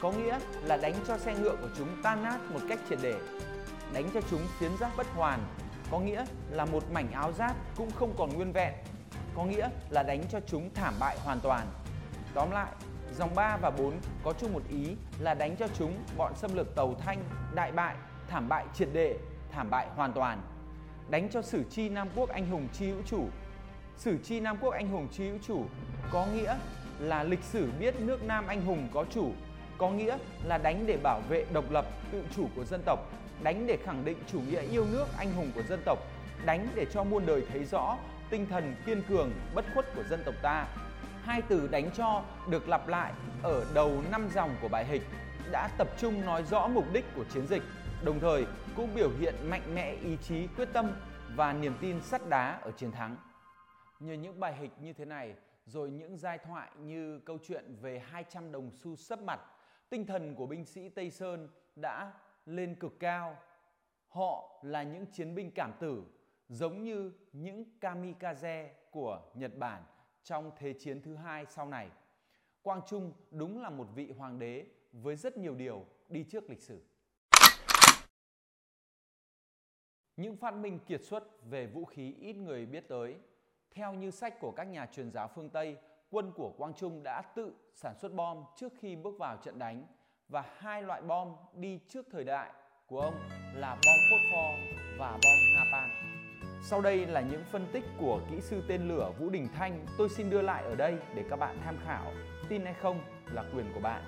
Có 0.00 0.12
nghĩa 0.12 0.38
là 0.64 0.76
đánh 0.76 0.94
cho 1.08 1.18
xe 1.18 1.34
ngựa 1.34 1.56
của 1.56 1.68
chúng 1.78 2.02
tan 2.02 2.22
nát 2.22 2.38
một 2.50 2.60
cách 2.68 2.78
triệt 2.88 2.98
để. 3.02 3.14
Đánh 3.92 4.10
cho 4.14 4.20
chúng 4.30 4.42
phiến 4.58 4.70
giáp 4.80 4.96
bất 4.96 5.06
hoàn 5.14 5.40
có 5.90 5.98
nghĩa 5.98 6.24
là 6.50 6.64
một 6.64 6.82
mảnh 6.92 7.12
áo 7.12 7.32
giáp 7.32 7.56
cũng 7.76 7.90
không 7.90 8.14
còn 8.18 8.34
nguyên 8.34 8.52
vẹn. 8.52 8.74
Có 9.36 9.44
nghĩa 9.44 9.68
là 9.90 10.02
đánh 10.02 10.22
cho 10.32 10.40
chúng 10.46 10.70
thảm 10.74 10.94
bại 11.00 11.18
hoàn 11.24 11.40
toàn. 11.40 11.66
Tóm 12.34 12.50
lại, 12.50 12.72
Dòng 13.18 13.34
3 13.34 13.56
và 13.56 13.70
4 13.70 13.92
có 14.24 14.32
chung 14.32 14.52
một 14.52 14.62
ý 14.68 14.96
là 15.18 15.34
đánh 15.34 15.56
cho 15.56 15.66
chúng 15.78 15.98
bọn 16.16 16.32
xâm 16.36 16.54
lược 16.54 16.74
tàu 16.74 16.94
Thanh 16.94 17.24
đại 17.54 17.72
bại, 17.72 17.96
thảm 18.28 18.48
bại 18.48 18.64
triệt 18.74 18.88
để, 18.92 19.18
thảm 19.52 19.70
bại 19.70 19.86
hoàn 19.96 20.12
toàn. 20.12 20.42
Đánh 21.08 21.28
cho 21.30 21.42
Sử 21.42 21.64
Chi 21.70 21.88
Nam 21.88 22.08
Quốc 22.16 22.28
anh 22.28 22.46
hùng 22.46 22.68
chi 22.72 22.86
hữu 22.86 23.02
chủ. 23.06 23.26
Sử 23.96 24.18
Chi 24.24 24.40
Nam 24.40 24.56
Quốc 24.60 24.70
anh 24.70 24.88
hùng 24.88 25.08
chi 25.12 25.28
hữu 25.28 25.38
chủ 25.46 25.64
có 26.12 26.26
nghĩa 26.26 26.56
là 26.98 27.24
lịch 27.24 27.42
sử 27.42 27.70
biết 27.80 28.00
nước 28.00 28.24
Nam 28.24 28.46
anh 28.46 28.62
hùng 28.64 28.88
có 28.92 29.04
chủ, 29.10 29.32
có 29.78 29.90
nghĩa 29.90 30.18
là 30.44 30.58
đánh 30.58 30.84
để 30.86 30.96
bảo 31.02 31.20
vệ 31.28 31.44
độc 31.52 31.70
lập, 31.70 31.86
tự 32.12 32.24
chủ 32.36 32.48
của 32.56 32.64
dân 32.64 32.82
tộc, 32.84 32.98
đánh 33.42 33.66
để 33.66 33.78
khẳng 33.84 34.04
định 34.04 34.18
chủ 34.32 34.40
nghĩa 34.40 34.60
yêu 34.60 34.86
nước 34.92 35.06
anh 35.18 35.32
hùng 35.32 35.50
của 35.54 35.62
dân 35.62 35.80
tộc, 35.84 35.98
đánh 36.44 36.68
để 36.74 36.86
cho 36.92 37.04
muôn 37.04 37.26
đời 37.26 37.42
thấy 37.52 37.64
rõ 37.64 37.96
tinh 38.30 38.46
thần 38.50 38.74
kiên 38.86 39.02
cường, 39.08 39.32
bất 39.54 39.64
khuất 39.74 39.94
của 39.94 40.02
dân 40.10 40.22
tộc 40.24 40.34
ta 40.42 40.66
hai 41.22 41.42
từ 41.42 41.68
đánh 41.68 41.90
cho 41.94 42.24
được 42.48 42.68
lặp 42.68 42.88
lại 42.88 43.12
ở 43.42 43.66
đầu 43.74 44.02
năm 44.10 44.28
dòng 44.34 44.56
của 44.62 44.68
bài 44.68 44.84
hịch 44.84 45.02
đã 45.52 45.68
tập 45.78 45.88
trung 45.98 46.24
nói 46.26 46.42
rõ 46.42 46.68
mục 46.68 46.84
đích 46.92 47.04
của 47.16 47.24
chiến 47.24 47.46
dịch, 47.46 47.62
đồng 48.04 48.20
thời 48.20 48.46
cũng 48.76 48.94
biểu 48.94 49.10
hiện 49.20 49.34
mạnh 49.44 49.74
mẽ 49.74 49.92
ý 49.92 50.16
chí 50.16 50.46
quyết 50.56 50.68
tâm 50.72 50.92
và 51.36 51.52
niềm 51.52 51.74
tin 51.80 52.00
sắt 52.00 52.28
đá 52.28 52.58
ở 52.62 52.70
chiến 52.70 52.92
thắng. 52.92 53.16
Nhờ 54.00 54.14
những 54.14 54.40
bài 54.40 54.54
hịch 54.56 54.70
như 54.80 54.92
thế 54.92 55.04
này, 55.04 55.34
rồi 55.66 55.90
những 55.90 56.16
giai 56.16 56.38
thoại 56.38 56.70
như 56.78 57.18
câu 57.18 57.38
chuyện 57.48 57.76
về 57.80 57.98
200 57.98 58.52
đồng 58.52 58.70
xu 58.70 58.96
sấp 58.96 59.22
mặt, 59.22 59.40
tinh 59.90 60.06
thần 60.06 60.34
của 60.34 60.46
binh 60.46 60.64
sĩ 60.64 60.88
Tây 60.88 61.10
Sơn 61.10 61.48
đã 61.76 62.12
lên 62.46 62.74
cực 62.74 63.00
cao. 63.00 63.36
Họ 64.08 64.60
là 64.62 64.82
những 64.82 65.06
chiến 65.06 65.34
binh 65.34 65.50
cảm 65.50 65.72
tử, 65.80 66.04
giống 66.48 66.82
như 66.82 67.12
những 67.32 67.64
kamikaze 67.80 68.68
của 68.90 69.20
Nhật 69.34 69.56
Bản 69.58 69.82
trong 70.24 70.50
Thế 70.56 70.72
chiến 70.72 71.02
thứ 71.02 71.14
hai 71.16 71.46
sau 71.46 71.68
này. 71.68 71.90
Quang 72.62 72.80
Trung 72.86 73.12
đúng 73.30 73.62
là 73.62 73.70
một 73.70 73.86
vị 73.94 74.12
hoàng 74.18 74.38
đế 74.38 74.66
với 74.92 75.16
rất 75.16 75.36
nhiều 75.36 75.54
điều 75.54 75.86
đi 76.08 76.24
trước 76.24 76.50
lịch 76.50 76.62
sử. 76.62 76.82
Những 80.16 80.36
phát 80.36 80.54
minh 80.54 80.78
kiệt 80.86 81.04
xuất 81.04 81.44
về 81.50 81.66
vũ 81.66 81.84
khí 81.84 82.14
ít 82.20 82.32
người 82.32 82.66
biết 82.66 82.88
tới. 82.88 83.16
Theo 83.70 83.94
như 83.94 84.10
sách 84.10 84.40
của 84.40 84.52
các 84.56 84.64
nhà 84.64 84.86
truyền 84.86 85.10
giáo 85.10 85.30
phương 85.34 85.50
Tây, 85.50 85.76
quân 86.10 86.32
của 86.32 86.52
Quang 86.58 86.74
Trung 86.74 87.02
đã 87.02 87.22
tự 87.22 87.54
sản 87.74 87.94
xuất 87.98 88.12
bom 88.12 88.44
trước 88.56 88.72
khi 88.78 88.96
bước 88.96 89.18
vào 89.18 89.36
trận 89.36 89.58
đánh 89.58 89.86
và 90.28 90.44
hai 90.56 90.82
loại 90.82 91.02
bom 91.02 91.36
đi 91.54 91.80
trước 91.88 92.06
thời 92.10 92.24
đại 92.24 92.52
của 92.86 93.00
ông 93.00 93.14
là 93.54 93.74
bom 93.74 93.96
phốt 94.10 94.20
pho 94.32 94.52
và 94.98 95.10
bom 95.10 95.36
napalm. 95.56 96.11
Sau 96.64 96.80
đây 96.80 97.06
là 97.06 97.20
những 97.20 97.44
phân 97.50 97.66
tích 97.72 97.84
của 97.98 98.20
kỹ 98.30 98.40
sư 98.40 98.62
tên 98.68 98.88
lửa 98.88 99.10
Vũ 99.18 99.30
Đình 99.30 99.48
Thanh 99.54 99.86
tôi 99.98 100.08
xin 100.08 100.30
đưa 100.30 100.42
lại 100.42 100.62
ở 100.62 100.74
đây 100.74 100.96
để 101.14 101.24
các 101.30 101.36
bạn 101.38 101.58
tham 101.64 101.76
khảo. 101.84 102.12
Tin 102.48 102.64
hay 102.64 102.74
không 102.74 103.00
là 103.32 103.44
quyền 103.54 103.72
của 103.74 103.80
bạn. 103.80 104.02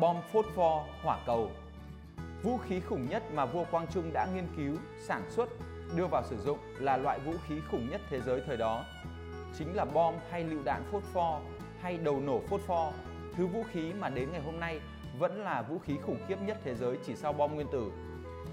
Bom 0.00 0.16
phốt 0.32 0.46
pho 0.54 0.84
hỏa 1.02 1.18
cầu 1.26 1.50
Vũ 2.42 2.56
khí 2.56 2.80
khủng 2.80 3.08
nhất 3.08 3.22
mà 3.34 3.46
vua 3.46 3.64
Quang 3.70 3.86
Trung 3.86 4.12
đã 4.12 4.26
nghiên 4.34 4.46
cứu, 4.56 4.76
sản 4.98 5.22
xuất, 5.30 5.48
đưa 5.96 6.06
vào 6.06 6.22
sử 6.24 6.36
dụng 6.36 6.58
là 6.78 6.96
loại 6.96 7.18
vũ 7.18 7.32
khí 7.48 7.54
khủng 7.70 7.90
nhất 7.90 8.00
thế 8.10 8.20
giới 8.20 8.42
thời 8.46 8.56
đó. 8.56 8.84
Chính 9.58 9.76
là 9.76 9.84
bom 9.84 10.14
hay 10.30 10.44
lựu 10.44 10.62
đạn 10.64 10.82
phốt 10.92 11.02
pho 11.02 11.40
hay 11.80 11.98
đầu 11.98 12.20
nổ 12.20 12.40
phốt 12.40 12.60
pho, 12.60 12.92
thứ 13.36 13.46
vũ 13.46 13.64
khí 13.72 13.92
mà 13.92 14.08
đến 14.08 14.32
ngày 14.32 14.40
hôm 14.40 14.60
nay 14.60 14.80
vẫn 15.18 15.44
là 15.44 15.62
vũ 15.62 15.78
khí 15.78 15.96
khủng 16.06 16.18
khiếp 16.28 16.36
nhất 16.46 16.58
thế 16.64 16.74
giới 16.74 16.98
chỉ 17.06 17.16
sau 17.16 17.32
bom 17.32 17.54
nguyên 17.54 17.66
tử. 17.72 17.90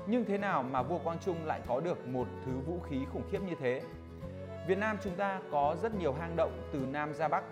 Nhưng 0.07 0.25
thế 0.25 0.37
nào 0.37 0.63
mà 0.63 0.81
vua 0.81 0.97
Quang 0.97 1.19
Trung 1.19 1.45
lại 1.45 1.61
có 1.67 1.79
được 1.79 2.07
một 2.07 2.27
thứ 2.45 2.51
vũ 2.65 2.79
khí 2.89 3.05
khủng 3.13 3.23
khiếp 3.31 3.39
như 3.41 3.55
thế? 3.59 3.81
Việt 4.67 4.77
Nam 4.77 4.97
chúng 5.03 5.15
ta 5.15 5.41
có 5.51 5.75
rất 5.81 5.95
nhiều 5.95 6.13
hang 6.13 6.35
động 6.35 6.69
từ 6.73 6.79
Nam 6.79 7.13
ra 7.13 7.27
Bắc. 7.27 7.43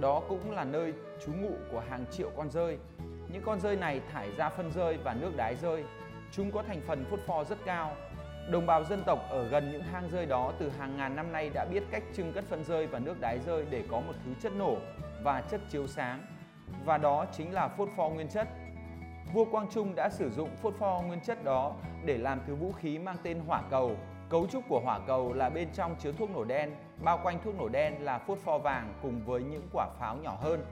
Đó 0.00 0.22
cũng 0.28 0.50
là 0.50 0.64
nơi 0.64 0.92
trú 1.24 1.32
ngụ 1.32 1.52
của 1.72 1.82
hàng 1.90 2.04
triệu 2.10 2.30
con 2.36 2.50
rơi. 2.50 2.78
Những 3.32 3.42
con 3.46 3.60
rơi 3.60 3.76
này 3.76 4.00
thải 4.12 4.30
ra 4.36 4.48
phân 4.48 4.72
rơi 4.72 4.98
và 5.04 5.14
nước 5.14 5.36
đái 5.36 5.56
rơi. 5.56 5.84
Chúng 6.32 6.50
có 6.50 6.62
thành 6.62 6.80
phần 6.86 7.04
phốt 7.10 7.20
pho 7.20 7.44
rất 7.44 7.58
cao. 7.64 7.96
Đồng 8.50 8.66
bào 8.66 8.84
dân 8.84 9.02
tộc 9.06 9.18
ở 9.30 9.48
gần 9.48 9.72
những 9.72 9.82
hang 9.82 10.08
rơi 10.10 10.26
đó 10.26 10.52
từ 10.58 10.68
hàng 10.68 10.96
ngàn 10.96 11.16
năm 11.16 11.32
nay 11.32 11.50
đã 11.54 11.64
biết 11.64 11.82
cách 11.90 12.02
trưng 12.16 12.32
cất 12.32 12.44
phân 12.48 12.64
rơi 12.64 12.86
và 12.86 12.98
nước 12.98 13.20
đái 13.20 13.38
rơi 13.38 13.66
để 13.70 13.82
có 13.90 14.00
một 14.00 14.12
thứ 14.24 14.30
chất 14.42 14.52
nổ 14.52 14.76
và 15.22 15.40
chất 15.40 15.60
chiếu 15.70 15.86
sáng. 15.86 16.26
Và 16.84 16.98
đó 16.98 17.26
chính 17.36 17.54
là 17.54 17.68
phốt 17.68 17.88
pho 17.96 18.08
nguyên 18.08 18.28
chất. 18.28 18.48
Vua 19.32 19.44
Quang 19.44 19.66
Trung 19.70 19.94
đã 19.94 20.08
sử 20.10 20.30
dụng 20.30 20.56
phốt 20.62 20.74
pho 20.78 21.00
nguyên 21.06 21.20
chất 21.20 21.44
đó 21.44 21.72
để 22.04 22.18
làm 22.18 22.40
thứ 22.46 22.54
vũ 22.54 22.72
khí 22.72 22.98
mang 22.98 23.16
tên 23.22 23.40
hỏa 23.46 23.62
cầu. 23.70 23.96
Cấu 24.28 24.46
trúc 24.46 24.64
của 24.68 24.80
hỏa 24.80 24.98
cầu 25.06 25.32
là 25.32 25.50
bên 25.50 25.68
trong 25.74 25.96
chứa 25.98 26.12
thuốc 26.12 26.30
nổ 26.30 26.44
đen, 26.44 26.70
bao 27.02 27.20
quanh 27.22 27.38
thuốc 27.44 27.54
nổ 27.58 27.68
đen 27.68 27.94
là 28.04 28.18
phốt 28.18 28.38
pho 28.38 28.58
vàng 28.58 28.94
cùng 29.02 29.20
với 29.26 29.42
những 29.42 29.68
quả 29.72 29.88
pháo 30.00 30.16
nhỏ 30.16 30.38
hơn. 30.40 30.64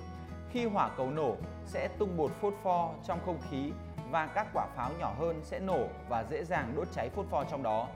Khi 0.50 0.66
hỏa 0.66 0.90
cầu 0.96 1.10
nổ 1.10 1.36
sẽ 1.66 1.88
tung 1.98 2.16
bột 2.16 2.30
phốt 2.30 2.54
pho 2.62 2.90
trong 3.06 3.18
không 3.26 3.38
khí 3.50 3.72
và 4.10 4.26
các 4.26 4.46
quả 4.54 4.66
pháo 4.76 4.90
nhỏ 4.98 5.14
hơn 5.18 5.40
sẽ 5.42 5.60
nổ 5.60 5.86
và 6.08 6.24
dễ 6.30 6.44
dàng 6.44 6.72
đốt 6.76 6.88
cháy 6.92 7.08
phốt 7.08 7.26
pho 7.30 7.44
trong 7.44 7.62
đó. 7.62 7.88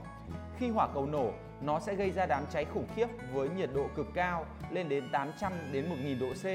Khi 0.57 0.69
hỏa 0.69 0.87
cầu 0.93 1.05
nổ, 1.05 1.31
nó 1.61 1.79
sẽ 1.79 1.95
gây 1.95 2.11
ra 2.11 2.25
đám 2.25 2.43
cháy 2.49 2.65
khủng 2.73 2.87
khiếp 2.95 3.07
với 3.33 3.49
nhiệt 3.49 3.69
độ 3.73 3.85
cực 3.95 4.07
cao 4.13 4.45
lên 4.71 4.89
đến 4.89 5.09
800 5.11 5.53
đến 5.71 5.89
1000 5.89 6.19
độ 6.19 6.27
C 6.33 6.45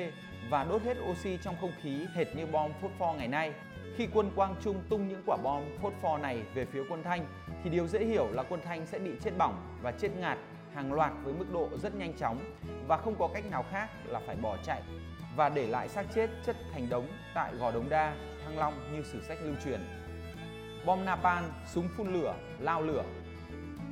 và 0.51 0.65
đốt 0.65 0.83
hết 0.83 0.97
oxy 1.11 1.39
trong 1.43 1.55
không 1.61 1.73
khí 1.83 2.07
hệt 2.15 2.37
như 2.37 2.47
bom 2.47 2.71
phốt 2.83 2.91
pho 2.99 3.13
ngày 3.13 3.29
nay. 3.29 3.53
Khi 3.97 4.09
quân 4.15 4.31
Quang 4.37 4.55
Trung 4.61 4.83
tung 4.89 5.09
những 5.09 5.23
quả 5.27 5.37
bom 5.37 5.63
phốt 5.83 5.93
pho 6.03 6.19
này 6.19 6.43
về 6.55 6.65
phía 6.65 6.83
quân 6.89 7.03
Thanh 7.03 7.27
thì 7.65 7.71
điều 7.71 7.87
dễ 7.87 8.05
hiểu 8.05 8.29
là 8.33 8.43
quân 8.43 8.61
Thanh 8.65 8.87
sẽ 8.87 8.99
bị 8.99 9.11
chết 9.25 9.31
bỏng 9.39 9.79
và 9.83 9.93
chết 9.93 10.09
ngạt 10.21 10.39
hàng 10.75 10.93
loạt 10.93 11.13
với 11.25 11.35
mức 11.35 11.53
độ 11.53 11.69
rất 11.83 11.95
nhanh 11.95 12.15
chóng 12.19 12.39
và 12.89 12.97
không 12.97 13.15
có 13.19 13.29
cách 13.35 13.51
nào 13.51 13.65
khác 13.71 13.89
là 14.07 14.21
phải 14.27 14.37
bỏ 14.37 14.57
chạy 14.63 14.83
và 15.37 15.49
để 15.49 15.67
lại 15.67 15.89
xác 15.89 16.07
chết 16.15 16.31
chất 16.47 16.57
thành 16.73 16.89
đống 16.89 17.07
tại 17.35 17.55
Gò 17.55 17.71
Đống 17.71 17.89
Đa, 17.89 18.17
Thăng 18.45 18.59
Long 18.59 18.75
như 18.93 19.03
sử 19.03 19.21
sách 19.23 19.39
lưu 19.43 19.55
truyền. 19.65 19.81
Bom 20.87 21.05
napalm, 21.05 21.45
súng 21.67 21.89
phun 21.97 22.13
lửa, 22.13 22.35
lao 22.59 22.83
lửa 22.83 23.05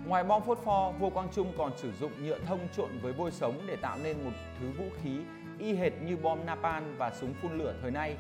Ngoài 0.06 0.24
bom 0.24 0.42
phốt 0.42 0.58
pho, 0.64 0.92
vua 0.98 1.10
Quang 1.10 1.28
Trung 1.34 1.52
còn 1.58 1.72
sử 1.76 1.92
dụng 1.92 2.12
nhựa 2.24 2.38
thông 2.38 2.68
trộn 2.76 2.90
với 3.02 3.12
vôi 3.12 3.30
sống 3.30 3.62
để 3.66 3.76
tạo 3.76 3.98
nên 4.02 4.24
một 4.24 4.30
thứ 4.60 4.70
vũ 4.78 4.84
khí 5.02 5.18
y 5.58 5.74
hệt 5.74 5.92
như 6.02 6.16
bom 6.16 6.46
napalm 6.46 6.84
và 6.98 7.10
súng 7.10 7.34
phun 7.34 7.58
lửa 7.58 7.74
thời 7.82 7.90
nay. 7.90 8.16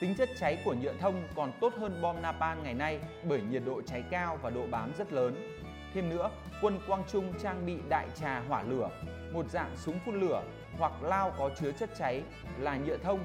Tính 0.00 0.14
chất 0.14 0.28
cháy 0.38 0.58
của 0.64 0.74
nhựa 0.74 0.94
thông 1.00 1.28
còn 1.34 1.52
tốt 1.60 1.74
hơn 1.78 2.02
bom 2.02 2.22
napalm 2.22 2.62
ngày 2.62 2.74
nay 2.74 3.00
bởi 3.24 3.40
nhiệt 3.50 3.62
độ 3.66 3.82
cháy 3.82 4.04
cao 4.10 4.38
và 4.42 4.50
độ 4.50 4.66
bám 4.70 4.92
rất 4.98 5.12
lớn. 5.12 5.58
Thêm 5.94 6.10
nữa, 6.10 6.30
quân 6.62 6.78
Quang 6.86 7.02
Trung 7.12 7.32
trang 7.42 7.66
bị 7.66 7.78
đại 7.88 8.08
trà 8.14 8.40
hỏa 8.40 8.62
lửa, 8.62 8.90
một 9.32 9.50
dạng 9.50 9.76
súng 9.76 9.98
phun 10.06 10.20
lửa 10.20 10.42
hoặc 10.78 10.92
lao 11.02 11.32
có 11.38 11.50
chứa 11.60 11.72
chất 11.72 11.90
cháy 11.98 12.22
là 12.58 12.76
nhựa 12.76 12.96
thông 12.96 13.18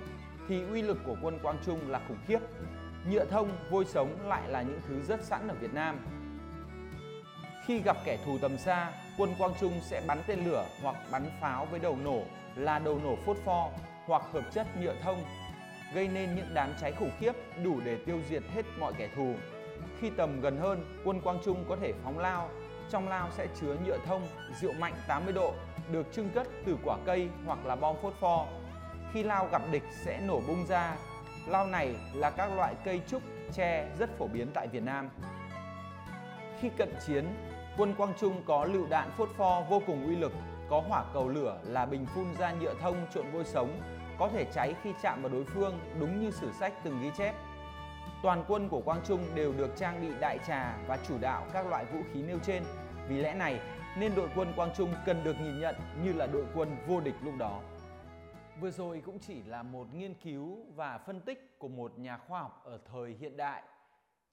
thì 0.48 0.64
uy 0.64 0.82
lực 0.82 0.98
của 1.06 1.16
quân 1.22 1.40
Quang 1.44 1.58
Trung 1.66 1.90
là 1.90 2.02
khủng 2.08 2.18
khiếp. 2.28 2.40
Nhựa 3.10 3.26
thông, 3.26 3.50
vôi 3.70 3.86
sống 3.86 4.28
lại 4.28 4.50
là 4.50 4.62
những 4.62 4.82
thứ 4.88 5.02
rất 5.02 5.24
sẵn 5.24 5.48
ở 5.48 5.56
Việt 5.56 5.74
Nam. 5.74 6.00
Khi 7.66 7.80
gặp 7.80 7.98
kẻ 8.06 8.18
thù 8.26 8.38
tầm 8.42 8.58
xa, 8.58 8.92
quân 9.18 9.30
Quang 9.38 9.54
Trung 9.60 9.74
sẽ 9.82 10.02
bắn 10.08 10.18
tên 10.28 10.46
lửa 10.46 10.66
hoặc 10.82 10.96
bắn 11.12 11.26
pháo 11.42 11.66
với 11.66 11.80
đầu 11.80 11.98
nổ 12.04 12.24
là 12.56 12.80
đầu 12.80 13.00
nổ 13.04 13.16
phốt 13.16 13.38
pho 13.46 13.70
hoặc 14.06 14.22
hợp 14.34 14.54
chất 14.54 14.68
nhựa 14.82 14.96
thông, 15.04 15.18
gây 15.96 16.08
nên 16.08 16.36
những 16.36 16.54
đám 16.54 16.74
cháy 16.82 16.94
khủng 17.00 17.12
khiếp 17.20 17.32
đủ 17.64 17.80
để 17.86 17.98
tiêu 18.06 18.20
diệt 18.30 18.44
hết 18.54 18.66
mọi 18.80 18.94
kẻ 18.98 19.10
thù. 19.16 19.34
Khi 20.00 20.10
tầm 20.18 20.42
gần 20.42 20.58
hơn, 20.58 20.86
quân 21.06 21.22
Quang 21.22 21.40
Trung 21.46 21.66
có 21.70 21.76
thể 21.76 21.94
phóng 22.04 22.20
lao, 22.20 22.50
trong 22.90 23.10
lao 23.10 23.30
sẽ 23.32 23.48
chứa 23.62 23.76
nhựa 23.86 23.98
thông, 24.06 24.22
rượu 24.62 24.74
mạnh 24.74 24.94
80 25.08 25.34
độ, 25.34 25.54
được 25.92 26.14
trưng 26.14 26.30
cất 26.30 26.48
từ 26.66 26.78
quả 26.84 26.98
cây 27.06 27.30
hoặc 27.46 27.66
là 27.66 27.76
bom 27.76 27.96
phốt 28.02 28.14
pho. 28.20 28.46
Khi 29.14 29.24
lao 29.24 29.48
gặp 29.52 29.62
địch 29.72 29.84
sẽ 30.04 30.22
nổ 30.28 30.42
bung 30.48 30.66
ra. 30.68 30.96
Lao 31.48 31.68
này 31.68 31.96
là 32.14 32.30
các 32.30 32.56
loại 32.56 32.76
cây 32.86 33.02
trúc, 33.08 33.22
tre 33.54 33.88
rất 34.00 34.18
phổ 34.18 34.28
biến 34.28 34.48
tại 34.54 34.68
Việt 34.68 34.84
Nam. 34.84 35.10
Khi 36.60 36.70
cận 36.78 36.94
chiến, 37.08 37.26
quân 37.78 37.94
Quang 37.98 38.14
Trung 38.20 38.42
có 38.46 38.66
lựu 38.66 38.88
đạn 38.90 39.12
phốt 39.18 39.30
pho 39.38 39.62
vô 39.70 39.82
cùng 39.88 40.08
uy 40.08 40.16
lực, 40.16 40.32
có 40.70 40.84
hỏa 40.88 41.04
cầu 41.14 41.30
lửa 41.30 41.60
là 41.64 41.86
bình 41.86 42.06
phun 42.16 42.26
ra 42.40 42.54
nhựa 42.62 42.74
thông 42.82 43.06
trộn 43.14 43.26
vôi 43.32 43.44
sống, 43.46 43.82
có 44.20 44.30
thể 44.30 44.46
cháy 44.54 44.76
khi 44.82 44.94
chạm 45.02 45.22
vào 45.22 45.32
đối 45.32 45.44
phương 45.44 45.80
đúng 46.00 46.22
như 46.22 46.32
sử 46.32 46.52
sách 46.52 46.74
từng 46.84 47.02
ghi 47.02 47.12
chép. 47.18 47.36
Toàn 48.24 48.46
quân 48.48 48.70
của 48.70 48.82
Quang 48.82 49.02
Trung 49.06 49.26
đều 49.36 49.54
được 49.54 49.70
trang 49.78 50.02
bị 50.02 50.08
đại 50.20 50.40
trà 50.48 50.78
và 50.88 50.98
chủ 51.08 51.18
đạo 51.22 51.48
các 51.54 51.68
loại 51.68 51.86
vũ 51.86 52.00
khí 52.14 52.22
nêu 52.22 52.40
trên. 52.44 52.64
Vì 53.08 53.18
lẽ 53.18 53.34
này 53.34 53.60
nên 53.98 54.16
đội 54.16 54.30
quân 54.36 54.54
Quang 54.56 54.74
Trung 54.76 54.94
cần 55.06 55.24
được 55.24 55.36
nhìn 55.40 55.60
nhận 55.60 55.76
như 56.04 56.14
là 56.14 56.28
đội 56.28 56.46
quân 56.56 56.78
vô 56.88 57.00
địch 57.00 57.16
lúc 57.24 57.34
đó. 57.40 57.62
Vừa 58.62 58.72
rồi 58.72 59.02
cũng 59.06 59.20
chỉ 59.20 59.44
là 59.44 59.64
một 59.64 59.88
nghiên 59.94 60.14
cứu 60.14 60.66
và 60.76 60.98
phân 60.98 61.22
tích 61.22 61.60
của 61.60 61.68
một 61.68 62.00
nhà 62.00 62.18
khoa 62.18 62.42
học 62.42 62.62
ở 62.66 62.80
thời 62.92 63.16
hiện 63.20 63.38
đại. 63.38 63.64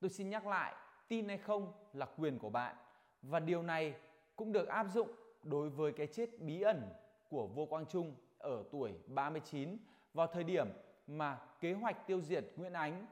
Tôi 0.01 0.11
xin 0.11 0.31
nhắc 0.31 0.47
lại, 0.47 0.75
tin 1.09 1.29
hay 1.29 1.39
không 1.39 1.73
là 1.93 2.07
quyền 2.19 2.39
của 2.39 2.51
bạn 2.51 2.77
và 3.23 3.41
điều 3.41 3.63
này 3.63 3.95
cũng 4.37 4.53
được 4.53 4.69
áp 4.69 4.87
dụng 4.95 5.09
đối 5.43 5.71
với 5.71 5.93
cái 5.93 6.07
chết 6.07 6.41
bí 6.41 6.61
ẩn 6.61 6.89
của 7.31 7.47
vua 7.47 7.67
Quang 7.67 7.87
Trung 7.87 8.15
ở 8.43 8.65
tuổi 8.73 8.93
39 9.07 9.77
vào 10.15 10.27
thời 10.27 10.45
điểm 10.45 10.67
mà 11.07 11.39
kế 11.61 11.73
hoạch 11.73 12.07
tiêu 12.07 12.21
diệt 12.21 12.45
Nguyễn 12.57 12.73
Ánh 12.73 13.07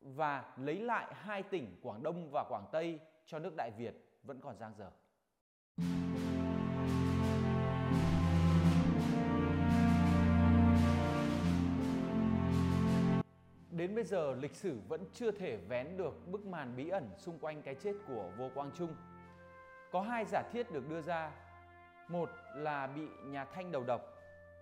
và 0.00 0.54
lấy 0.56 0.80
lại 0.80 1.14
hai 1.14 1.42
tỉnh 1.42 1.76
Quảng 1.82 2.02
Đông 2.02 2.30
và 2.30 2.44
Quảng 2.48 2.66
Tây 2.72 3.00
cho 3.26 3.38
nước 3.38 3.54
Đại 3.56 3.70
Việt 3.78 3.94
vẫn 4.22 4.40
còn 4.40 4.56
dang 4.58 4.72
dở. 4.78 4.90
Đến 13.70 13.94
bây 13.94 14.04
giờ, 14.04 14.34
lịch 14.34 14.54
sử 14.54 14.80
vẫn 14.88 15.04
chưa 15.12 15.30
thể 15.30 15.56
vén 15.56 15.96
được 15.96 16.28
bức 16.28 16.46
màn 16.46 16.76
bí 16.76 16.88
ẩn 16.88 17.10
xung 17.18 17.38
quanh 17.38 17.62
cái 17.62 17.74
chết 17.74 17.92
của 18.08 18.30
Vô 18.38 18.50
Quang 18.54 18.70
Trung. 18.74 18.94
Có 19.92 20.00
hai 20.00 20.24
giả 20.24 20.42
thiết 20.52 20.72
được 20.72 20.88
đưa 20.88 21.02
ra. 21.02 21.30
Một 22.08 22.30
là 22.54 22.86
bị 22.86 23.08
nhà 23.24 23.44
Thanh 23.44 23.72
đầu 23.72 23.84
độc 23.84 24.11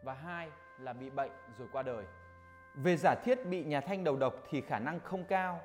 và 0.03 0.15
hai 0.15 0.49
là 0.79 0.93
bị 0.93 1.11
bệnh 1.11 1.31
rồi 1.59 1.69
qua 1.73 1.83
đời. 1.83 2.05
Về 2.75 2.97
giả 2.97 3.15
thiết 3.25 3.47
bị 3.47 3.65
nhà 3.65 3.81
Thanh 3.81 4.05
đầu 4.05 4.17
độc 4.17 4.35
thì 4.51 4.61
khả 4.61 4.79
năng 4.79 5.01
không 5.01 5.25
cao, 5.25 5.61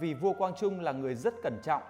vì 0.00 0.14
vua 0.14 0.32
Quang 0.32 0.54
Trung 0.54 0.80
là 0.80 0.92
người 0.92 1.14
rất 1.14 1.34
cẩn 1.42 1.60
trọng. 1.62 1.82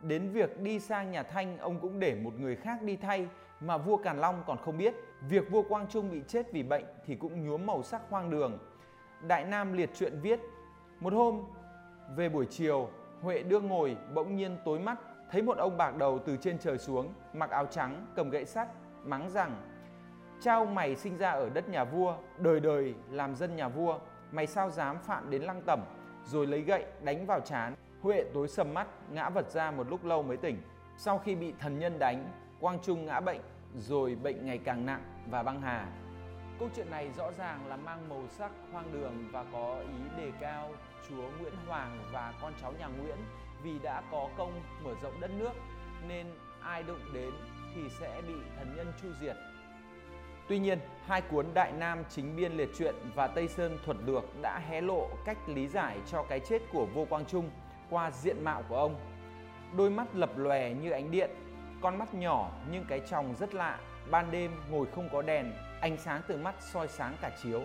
Đến 0.00 0.30
việc 0.32 0.60
đi 0.60 0.80
sang 0.80 1.10
nhà 1.10 1.22
Thanh, 1.22 1.58
ông 1.58 1.80
cũng 1.80 2.00
để 2.00 2.14
một 2.14 2.34
người 2.38 2.56
khác 2.56 2.82
đi 2.82 2.96
thay 2.96 3.28
mà 3.60 3.76
vua 3.78 3.96
Càn 3.96 4.20
Long 4.20 4.42
còn 4.46 4.58
không 4.58 4.78
biết. 4.78 4.94
Việc 5.28 5.50
vua 5.50 5.62
Quang 5.62 5.86
Trung 5.88 6.10
bị 6.10 6.22
chết 6.28 6.52
vì 6.52 6.62
bệnh 6.62 6.84
thì 7.04 7.14
cũng 7.14 7.46
nhuốm 7.46 7.66
màu 7.66 7.82
sắc 7.82 8.02
hoang 8.10 8.30
đường. 8.30 8.58
Đại 9.20 9.44
Nam 9.44 9.72
liệt 9.72 9.90
truyện 9.94 10.20
viết, 10.22 10.40
Một 11.00 11.12
hôm, 11.12 11.44
về 12.16 12.28
buổi 12.28 12.46
chiều, 12.46 12.88
Huệ 13.20 13.42
đưa 13.42 13.60
ngồi 13.60 13.96
bỗng 14.14 14.36
nhiên 14.36 14.56
tối 14.64 14.78
mắt, 14.78 14.98
thấy 15.30 15.42
một 15.42 15.58
ông 15.58 15.76
bạc 15.76 15.96
đầu 15.96 16.18
từ 16.18 16.36
trên 16.36 16.58
trời 16.58 16.78
xuống, 16.78 17.14
mặc 17.32 17.50
áo 17.50 17.66
trắng, 17.66 18.06
cầm 18.16 18.30
gậy 18.30 18.44
sắt, 18.44 18.68
mắng 19.04 19.30
rằng 19.30 19.62
Trao 20.40 20.66
mày 20.66 20.96
sinh 20.96 21.18
ra 21.18 21.30
ở 21.30 21.50
đất 21.54 21.68
nhà 21.68 21.84
vua, 21.84 22.16
đời 22.38 22.60
đời 22.60 22.94
làm 23.10 23.34
dân 23.34 23.56
nhà 23.56 23.68
vua, 23.68 23.98
mày 24.32 24.46
sao 24.46 24.70
dám 24.70 24.98
phạm 24.98 25.30
đến 25.30 25.42
lăng 25.42 25.62
tẩm, 25.66 25.80
rồi 26.24 26.46
lấy 26.46 26.60
gậy 26.60 26.84
đánh 27.02 27.26
vào 27.26 27.40
chán. 27.40 27.74
Huệ 28.00 28.24
tối 28.34 28.48
sầm 28.48 28.74
mắt, 28.74 28.86
ngã 29.10 29.30
vật 29.30 29.50
ra 29.50 29.70
một 29.70 29.90
lúc 29.90 30.04
lâu 30.04 30.22
mới 30.22 30.36
tỉnh. 30.36 30.62
Sau 30.96 31.18
khi 31.18 31.34
bị 31.34 31.54
thần 31.60 31.78
nhân 31.78 31.98
đánh, 31.98 32.30
Quang 32.60 32.78
Trung 32.82 33.06
ngã 33.06 33.20
bệnh, 33.20 33.40
rồi 33.74 34.14
bệnh 34.14 34.46
ngày 34.46 34.58
càng 34.58 34.86
nặng 34.86 35.02
và 35.30 35.42
băng 35.42 35.60
hà. 35.60 35.88
Câu 36.58 36.68
chuyện 36.76 36.90
này 36.90 37.10
rõ 37.16 37.32
ràng 37.32 37.66
là 37.66 37.76
mang 37.76 38.08
màu 38.08 38.22
sắc 38.28 38.50
hoang 38.72 38.92
đường 38.92 39.28
và 39.32 39.44
có 39.52 39.80
ý 39.80 40.22
đề 40.22 40.32
cao 40.40 40.70
chúa 41.08 41.28
Nguyễn 41.40 41.54
Hoàng 41.66 41.98
và 42.12 42.34
con 42.42 42.52
cháu 42.62 42.72
nhà 42.78 42.86
Nguyễn 42.86 43.16
vì 43.62 43.78
đã 43.78 44.02
có 44.10 44.28
công 44.36 44.62
mở 44.84 44.94
rộng 45.02 45.20
đất 45.20 45.30
nước 45.38 45.52
nên 46.08 46.26
ai 46.60 46.82
đụng 46.82 47.12
đến 47.12 47.30
thì 47.74 47.80
sẽ 48.00 48.22
bị 48.28 48.34
thần 48.58 48.76
nhân 48.76 48.92
chu 49.02 49.08
diệt. 49.20 49.36
Tuy 50.48 50.58
nhiên, 50.58 50.78
hai 51.06 51.22
cuốn 51.22 51.46
Đại 51.54 51.72
Nam 51.72 52.04
Chính 52.08 52.36
Biên 52.36 52.52
Liệt 52.52 52.68
Truyện 52.78 52.94
và 53.14 53.26
Tây 53.26 53.48
Sơn 53.48 53.78
Thuật 53.84 53.96
Lược 54.06 54.24
đã 54.42 54.58
hé 54.58 54.80
lộ 54.80 55.08
cách 55.24 55.48
lý 55.48 55.68
giải 55.68 55.98
cho 56.06 56.22
cái 56.22 56.40
chết 56.40 56.62
của 56.72 56.86
Vô 56.86 57.04
Quang 57.04 57.24
Trung 57.26 57.50
qua 57.90 58.10
diện 58.10 58.44
mạo 58.44 58.62
của 58.68 58.76
ông. 58.76 58.94
Đôi 59.76 59.90
mắt 59.90 60.06
lập 60.14 60.30
lòe 60.36 60.70
như 60.70 60.90
ánh 60.90 61.10
điện, 61.10 61.30
con 61.80 61.98
mắt 61.98 62.14
nhỏ 62.14 62.50
nhưng 62.70 62.84
cái 62.88 63.00
tròng 63.10 63.34
rất 63.34 63.54
lạ. 63.54 63.80
Ban 64.10 64.30
đêm 64.30 64.52
ngồi 64.70 64.86
không 64.86 65.08
có 65.12 65.22
đèn, 65.22 65.52
ánh 65.80 65.96
sáng 65.96 66.22
từ 66.28 66.36
mắt 66.36 66.54
soi 66.60 66.88
sáng 66.88 67.16
cả 67.20 67.30
chiếu. 67.42 67.62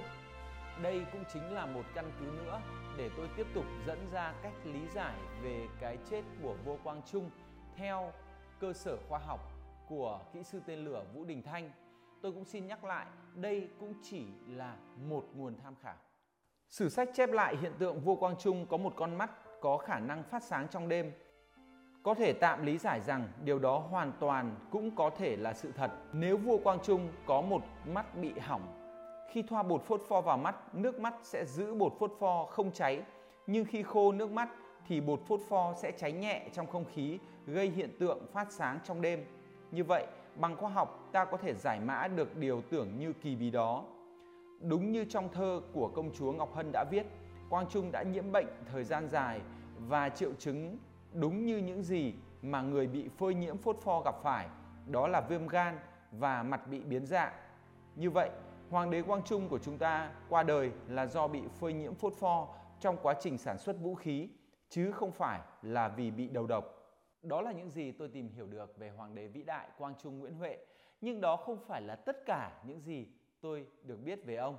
Đây 0.81 1.05
cũng 1.11 1.23
chính 1.33 1.53
là 1.53 1.65
một 1.65 1.83
căn 1.93 2.11
cứ 2.19 2.25
nữa 2.25 2.61
để 2.97 3.09
tôi 3.17 3.27
tiếp 3.35 3.47
tục 3.53 3.65
dẫn 3.87 4.07
ra 4.11 4.33
cách 4.43 4.53
lý 4.63 4.87
giải 4.93 5.15
về 5.43 5.67
cái 5.79 5.97
chết 6.09 6.21
của 6.41 6.55
Vô 6.65 6.77
Quang 6.83 7.01
Trung 7.11 7.29
theo 7.75 8.11
cơ 8.59 8.73
sở 8.73 8.97
khoa 9.09 9.19
học 9.19 9.51
của 9.87 10.19
kỹ 10.33 10.43
sư 10.43 10.61
tên 10.65 10.79
lửa 10.79 11.03
Vũ 11.13 11.25
Đình 11.25 11.41
Thanh. 11.43 11.71
Tôi 12.21 12.31
cũng 12.31 12.45
xin 12.45 12.67
nhắc 12.67 12.83
lại, 12.83 13.05
đây 13.35 13.69
cũng 13.79 13.93
chỉ 14.03 14.25
là 14.47 14.75
một 15.09 15.25
nguồn 15.35 15.55
tham 15.63 15.75
khảo. 15.81 15.95
Sử 16.69 16.89
sách 16.89 17.09
chép 17.13 17.29
lại 17.29 17.57
hiện 17.61 17.71
tượng 17.79 17.99
vua 17.99 18.15
Quang 18.15 18.35
Trung 18.39 18.65
có 18.69 18.77
một 18.77 18.93
con 18.95 19.15
mắt 19.15 19.31
có 19.61 19.77
khả 19.77 19.99
năng 19.99 20.23
phát 20.23 20.43
sáng 20.43 20.67
trong 20.67 20.87
đêm. 20.89 21.11
Có 22.03 22.13
thể 22.13 22.33
tạm 22.33 22.65
lý 22.65 22.77
giải 22.77 23.01
rằng 23.01 23.27
điều 23.43 23.59
đó 23.59 23.77
hoàn 23.77 24.11
toàn 24.19 24.55
cũng 24.71 24.95
có 24.95 25.09
thể 25.09 25.35
là 25.35 25.53
sự 25.53 25.71
thật. 25.71 25.91
Nếu 26.13 26.37
vua 26.37 26.57
Quang 26.57 26.79
Trung 26.83 27.11
có 27.25 27.41
một 27.41 27.61
mắt 27.85 28.15
bị 28.15 28.39
hỏng, 28.39 28.77
khi 29.31 29.41
thoa 29.41 29.63
bột 29.63 29.83
phốt 29.83 30.01
pho 30.07 30.21
vào 30.21 30.37
mắt, 30.37 30.75
nước 30.75 30.99
mắt 30.99 31.13
sẽ 31.23 31.45
giữ 31.45 31.73
bột 31.73 31.93
phốt 31.99 32.11
pho 32.19 32.45
không 32.45 32.71
cháy. 32.71 33.03
Nhưng 33.47 33.65
khi 33.65 33.83
khô 33.83 34.11
nước 34.11 34.31
mắt 34.31 34.49
thì 34.87 35.01
bột 35.01 35.21
phốt 35.27 35.39
pho 35.49 35.73
sẽ 35.73 35.91
cháy 35.91 36.11
nhẹ 36.11 36.49
trong 36.53 36.67
không 36.67 36.85
khí, 36.93 37.19
gây 37.45 37.69
hiện 37.69 37.97
tượng 37.99 38.27
phát 38.33 38.51
sáng 38.51 38.79
trong 38.83 39.01
đêm. 39.01 39.25
Như 39.71 39.83
vậy, 39.83 40.05
bằng 40.35 40.57
khoa 40.57 40.69
học 40.69 41.09
ta 41.11 41.25
có 41.25 41.37
thể 41.37 41.53
giải 41.53 41.79
mã 41.79 42.07
được 42.07 42.37
điều 42.37 42.61
tưởng 42.61 42.99
như 42.99 43.13
kỳ 43.13 43.35
bí 43.35 43.51
đó. 43.51 43.83
Đúng 44.59 44.91
như 44.91 45.05
trong 45.05 45.29
thơ 45.33 45.61
của 45.73 45.87
công 45.87 46.11
chúa 46.13 46.31
Ngọc 46.31 46.55
Hân 46.55 46.71
đã 46.73 46.85
viết, 46.91 47.05
Quang 47.49 47.67
Trung 47.69 47.91
đã 47.91 48.03
nhiễm 48.03 48.31
bệnh 48.31 48.47
thời 48.71 48.83
gian 48.83 49.07
dài 49.07 49.41
và 49.77 50.09
triệu 50.09 50.33
chứng 50.39 50.77
đúng 51.13 51.45
như 51.45 51.57
những 51.57 51.83
gì 51.83 52.13
mà 52.41 52.61
người 52.61 52.87
bị 52.87 53.09
phơi 53.17 53.33
nhiễm 53.33 53.57
phốt 53.57 53.77
pho 53.81 54.01
gặp 54.01 54.15
phải, 54.23 54.47
đó 54.87 55.07
là 55.07 55.21
viêm 55.21 55.47
gan 55.47 55.79
và 56.11 56.43
mặt 56.43 56.67
bị 56.67 56.79
biến 56.79 57.05
dạng. 57.05 57.33
Như 57.95 58.09
vậy, 58.09 58.29
Hoàng 58.69 58.89
đế 58.89 59.01
Quang 59.01 59.23
Trung 59.23 59.49
của 59.49 59.59
chúng 59.59 59.77
ta 59.77 60.11
qua 60.29 60.43
đời 60.43 60.71
là 60.87 61.05
do 61.05 61.27
bị 61.27 61.41
phơi 61.59 61.73
nhiễm 61.73 61.95
phốt 61.95 62.13
pho 62.13 62.47
trong 62.79 62.97
quá 63.01 63.13
trình 63.21 63.37
sản 63.37 63.57
xuất 63.57 63.79
vũ 63.79 63.95
khí, 63.95 64.29
chứ 64.69 64.91
không 64.91 65.11
phải 65.11 65.39
là 65.61 65.87
vì 65.87 66.11
bị 66.11 66.27
đầu 66.27 66.47
độc. 66.47 66.80
Đó 67.21 67.41
là 67.41 67.51
những 67.51 67.69
gì 67.69 67.91
tôi 67.91 68.09
tìm 68.09 68.29
hiểu 68.29 68.47
được 68.47 68.77
về 68.77 68.89
Hoàng 68.89 69.15
đế 69.15 69.27
vĩ 69.27 69.43
đại 69.43 69.69
Quang 69.77 69.95
Trung 69.95 70.19
Nguyễn 70.19 70.33
Huệ, 70.33 70.57
nhưng 71.01 71.21
đó 71.21 71.35
không 71.35 71.59
phải 71.67 71.81
là 71.81 71.95
tất 71.95 72.25
cả 72.25 72.61
những 72.65 72.79
gì 72.79 73.07
tôi 73.41 73.67
được 73.83 73.97
biết 73.97 74.25
về 74.25 74.35
ông. 74.35 74.57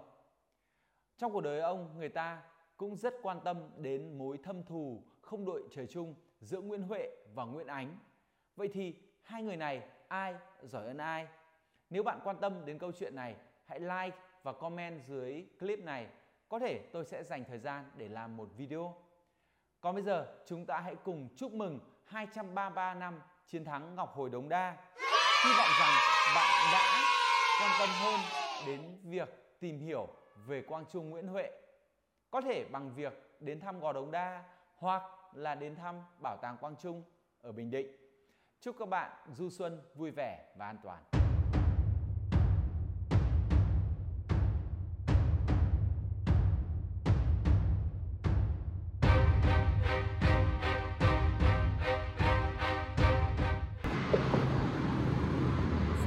Trong 1.17 1.33
cuộc 1.33 1.41
đời 1.41 1.61
ông, 1.61 1.99
người 1.99 2.09
ta 2.09 2.43
cũng 2.77 2.97
rất 2.97 3.15
quan 3.23 3.41
tâm 3.45 3.71
đến 3.77 4.19
mối 4.19 4.39
thâm 4.39 4.65
thù 4.65 5.03
không 5.21 5.45
đội 5.45 5.63
trời 5.71 5.87
chung 5.87 6.15
giữa 6.41 6.61
Nguyễn 6.61 6.83
Huệ 6.83 7.11
và 7.35 7.45
Nguyễn 7.45 7.67
Ánh. 7.67 7.99
Vậy 8.57 8.69
thì 8.73 8.97
hai 9.23 9.43
người 9.43 9.57
này 9.57 9.89
ai 10.09 10.35
giỏi 10.63 10.87
hơn 10.87 10.99
ai? 10.99 11.29
Nếu 11.91 12.03
bạn 12.03 12.21
quan 12.25 12.37
tâm 12.41 12.65
đến 12.65 12.79
câu 12.79 12.93
chuyện 12.93 13.15
này, 13.15 13.37
hãy 13.65 13.81
like 13.81 14.17
và 14.43 14.53
comment 14.53 15.05
dưới 15.07 15.47
clip 15.61 15.79
này. 15.79 16.09
Có 16.49 16.59
thể 16.59 16.81
tôi 16.93 17.05
sẽ 17.05 17.25
dành 17.25 17.45
thời 17.45 17.59
gian 17.59 17.91
để 17.97 18.09
làm 18.09 18.37
một 18.37 18.49
video. 18.57 18.95
Còn 19.81 19.95
bây 19.95 20.05
giờ 20.05 20.43
chúng 20.47 20.67
ta 20.67 20.81
hãy 20.81 20.97
cùng 21.05 21.29
chúc 21.37 21.53
mừng 21.53 21.81
233 22.13 22.95
năm 22.95 23.21
chiến 23.47 23.65
thắng 23.65 23.95
Ngọc 23.95 24.15
Hồi 24.15 24.31
Đống 24.31 24.49
Đa. 24.49 24.77
Hy 25.45 25.51
vọng 25.59 25.69
rằng 25.81 25.93
bạn 26.35 26.49
đã 26.73 26.81
quan 27.61 27.71
tâm 27.79 27.89
hơn 28.01 28.21
đến 28.67 28.99
việc 29.03 29.59
tìm 29.61 29.81
hiểu 29.81 30.09
về 30.47 30.63
Quang 30.63 30.85
Trung 30.93 31.11
Nguyễn 31.11 31.27
Huệ. 31.27 31.51
Có 32.31 32.41
thể 32.41 32.65
bằng 32.73 32.95
việc 32.95 33.37
đến 33.41 33.61
thăm 33.61 33.81
Gò 33.81 33.93
Đống 33.93 34.11
Đa 34.11 34.45
hoặc 34.77 35.03
là 35.33 35.55
đến 35.55 35.77
thăm 35.77 36.03
Bảo 36.23 36.37
tàng 36.37 36.57
Quang 36.57 36.77
Trung 36.77 37.03
ở 37.43 37.53
Bình 37.53 37.71
Định. 37.71 37.87
Chúc 38.61 38.77
các 38.79 38.89
bạn 38.89 39.11
du 39.29 39.51
xuân 39.51 39.83
vui 39.95 40.11
vẻ 40.11 40.55
và 40.57 40.67
an 40.67 40.79
toàn. 40.83 41.22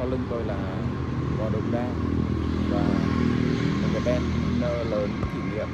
Sau 0.05 0.11
lưng 0.11 0.27
tôi 0.29 0.43
là 0.43 0.57
gò 1.39 1.49
đồng 1.53 1.71
đa 1.71 1.87
và 2.69 2.83
một 3.93 3.99
cái 4.05 4.19
banner 4.19 4.91
lớn 4.91 5.09
kỷ 5.33 5.55
niệm 5.55 5.67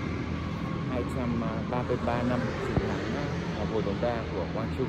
233 0.92 2.22
năm 2.30 2.40
chiến 2.68 2.88
thắng 2.88 3.26
ở 3.60 3.66
Hồi 3.74 3.84
Đống 3.86 3.96
Đa 4.02 4.18
của 4.34 4.46
Quang 4.54 4.68
Trung. 4.78 4.88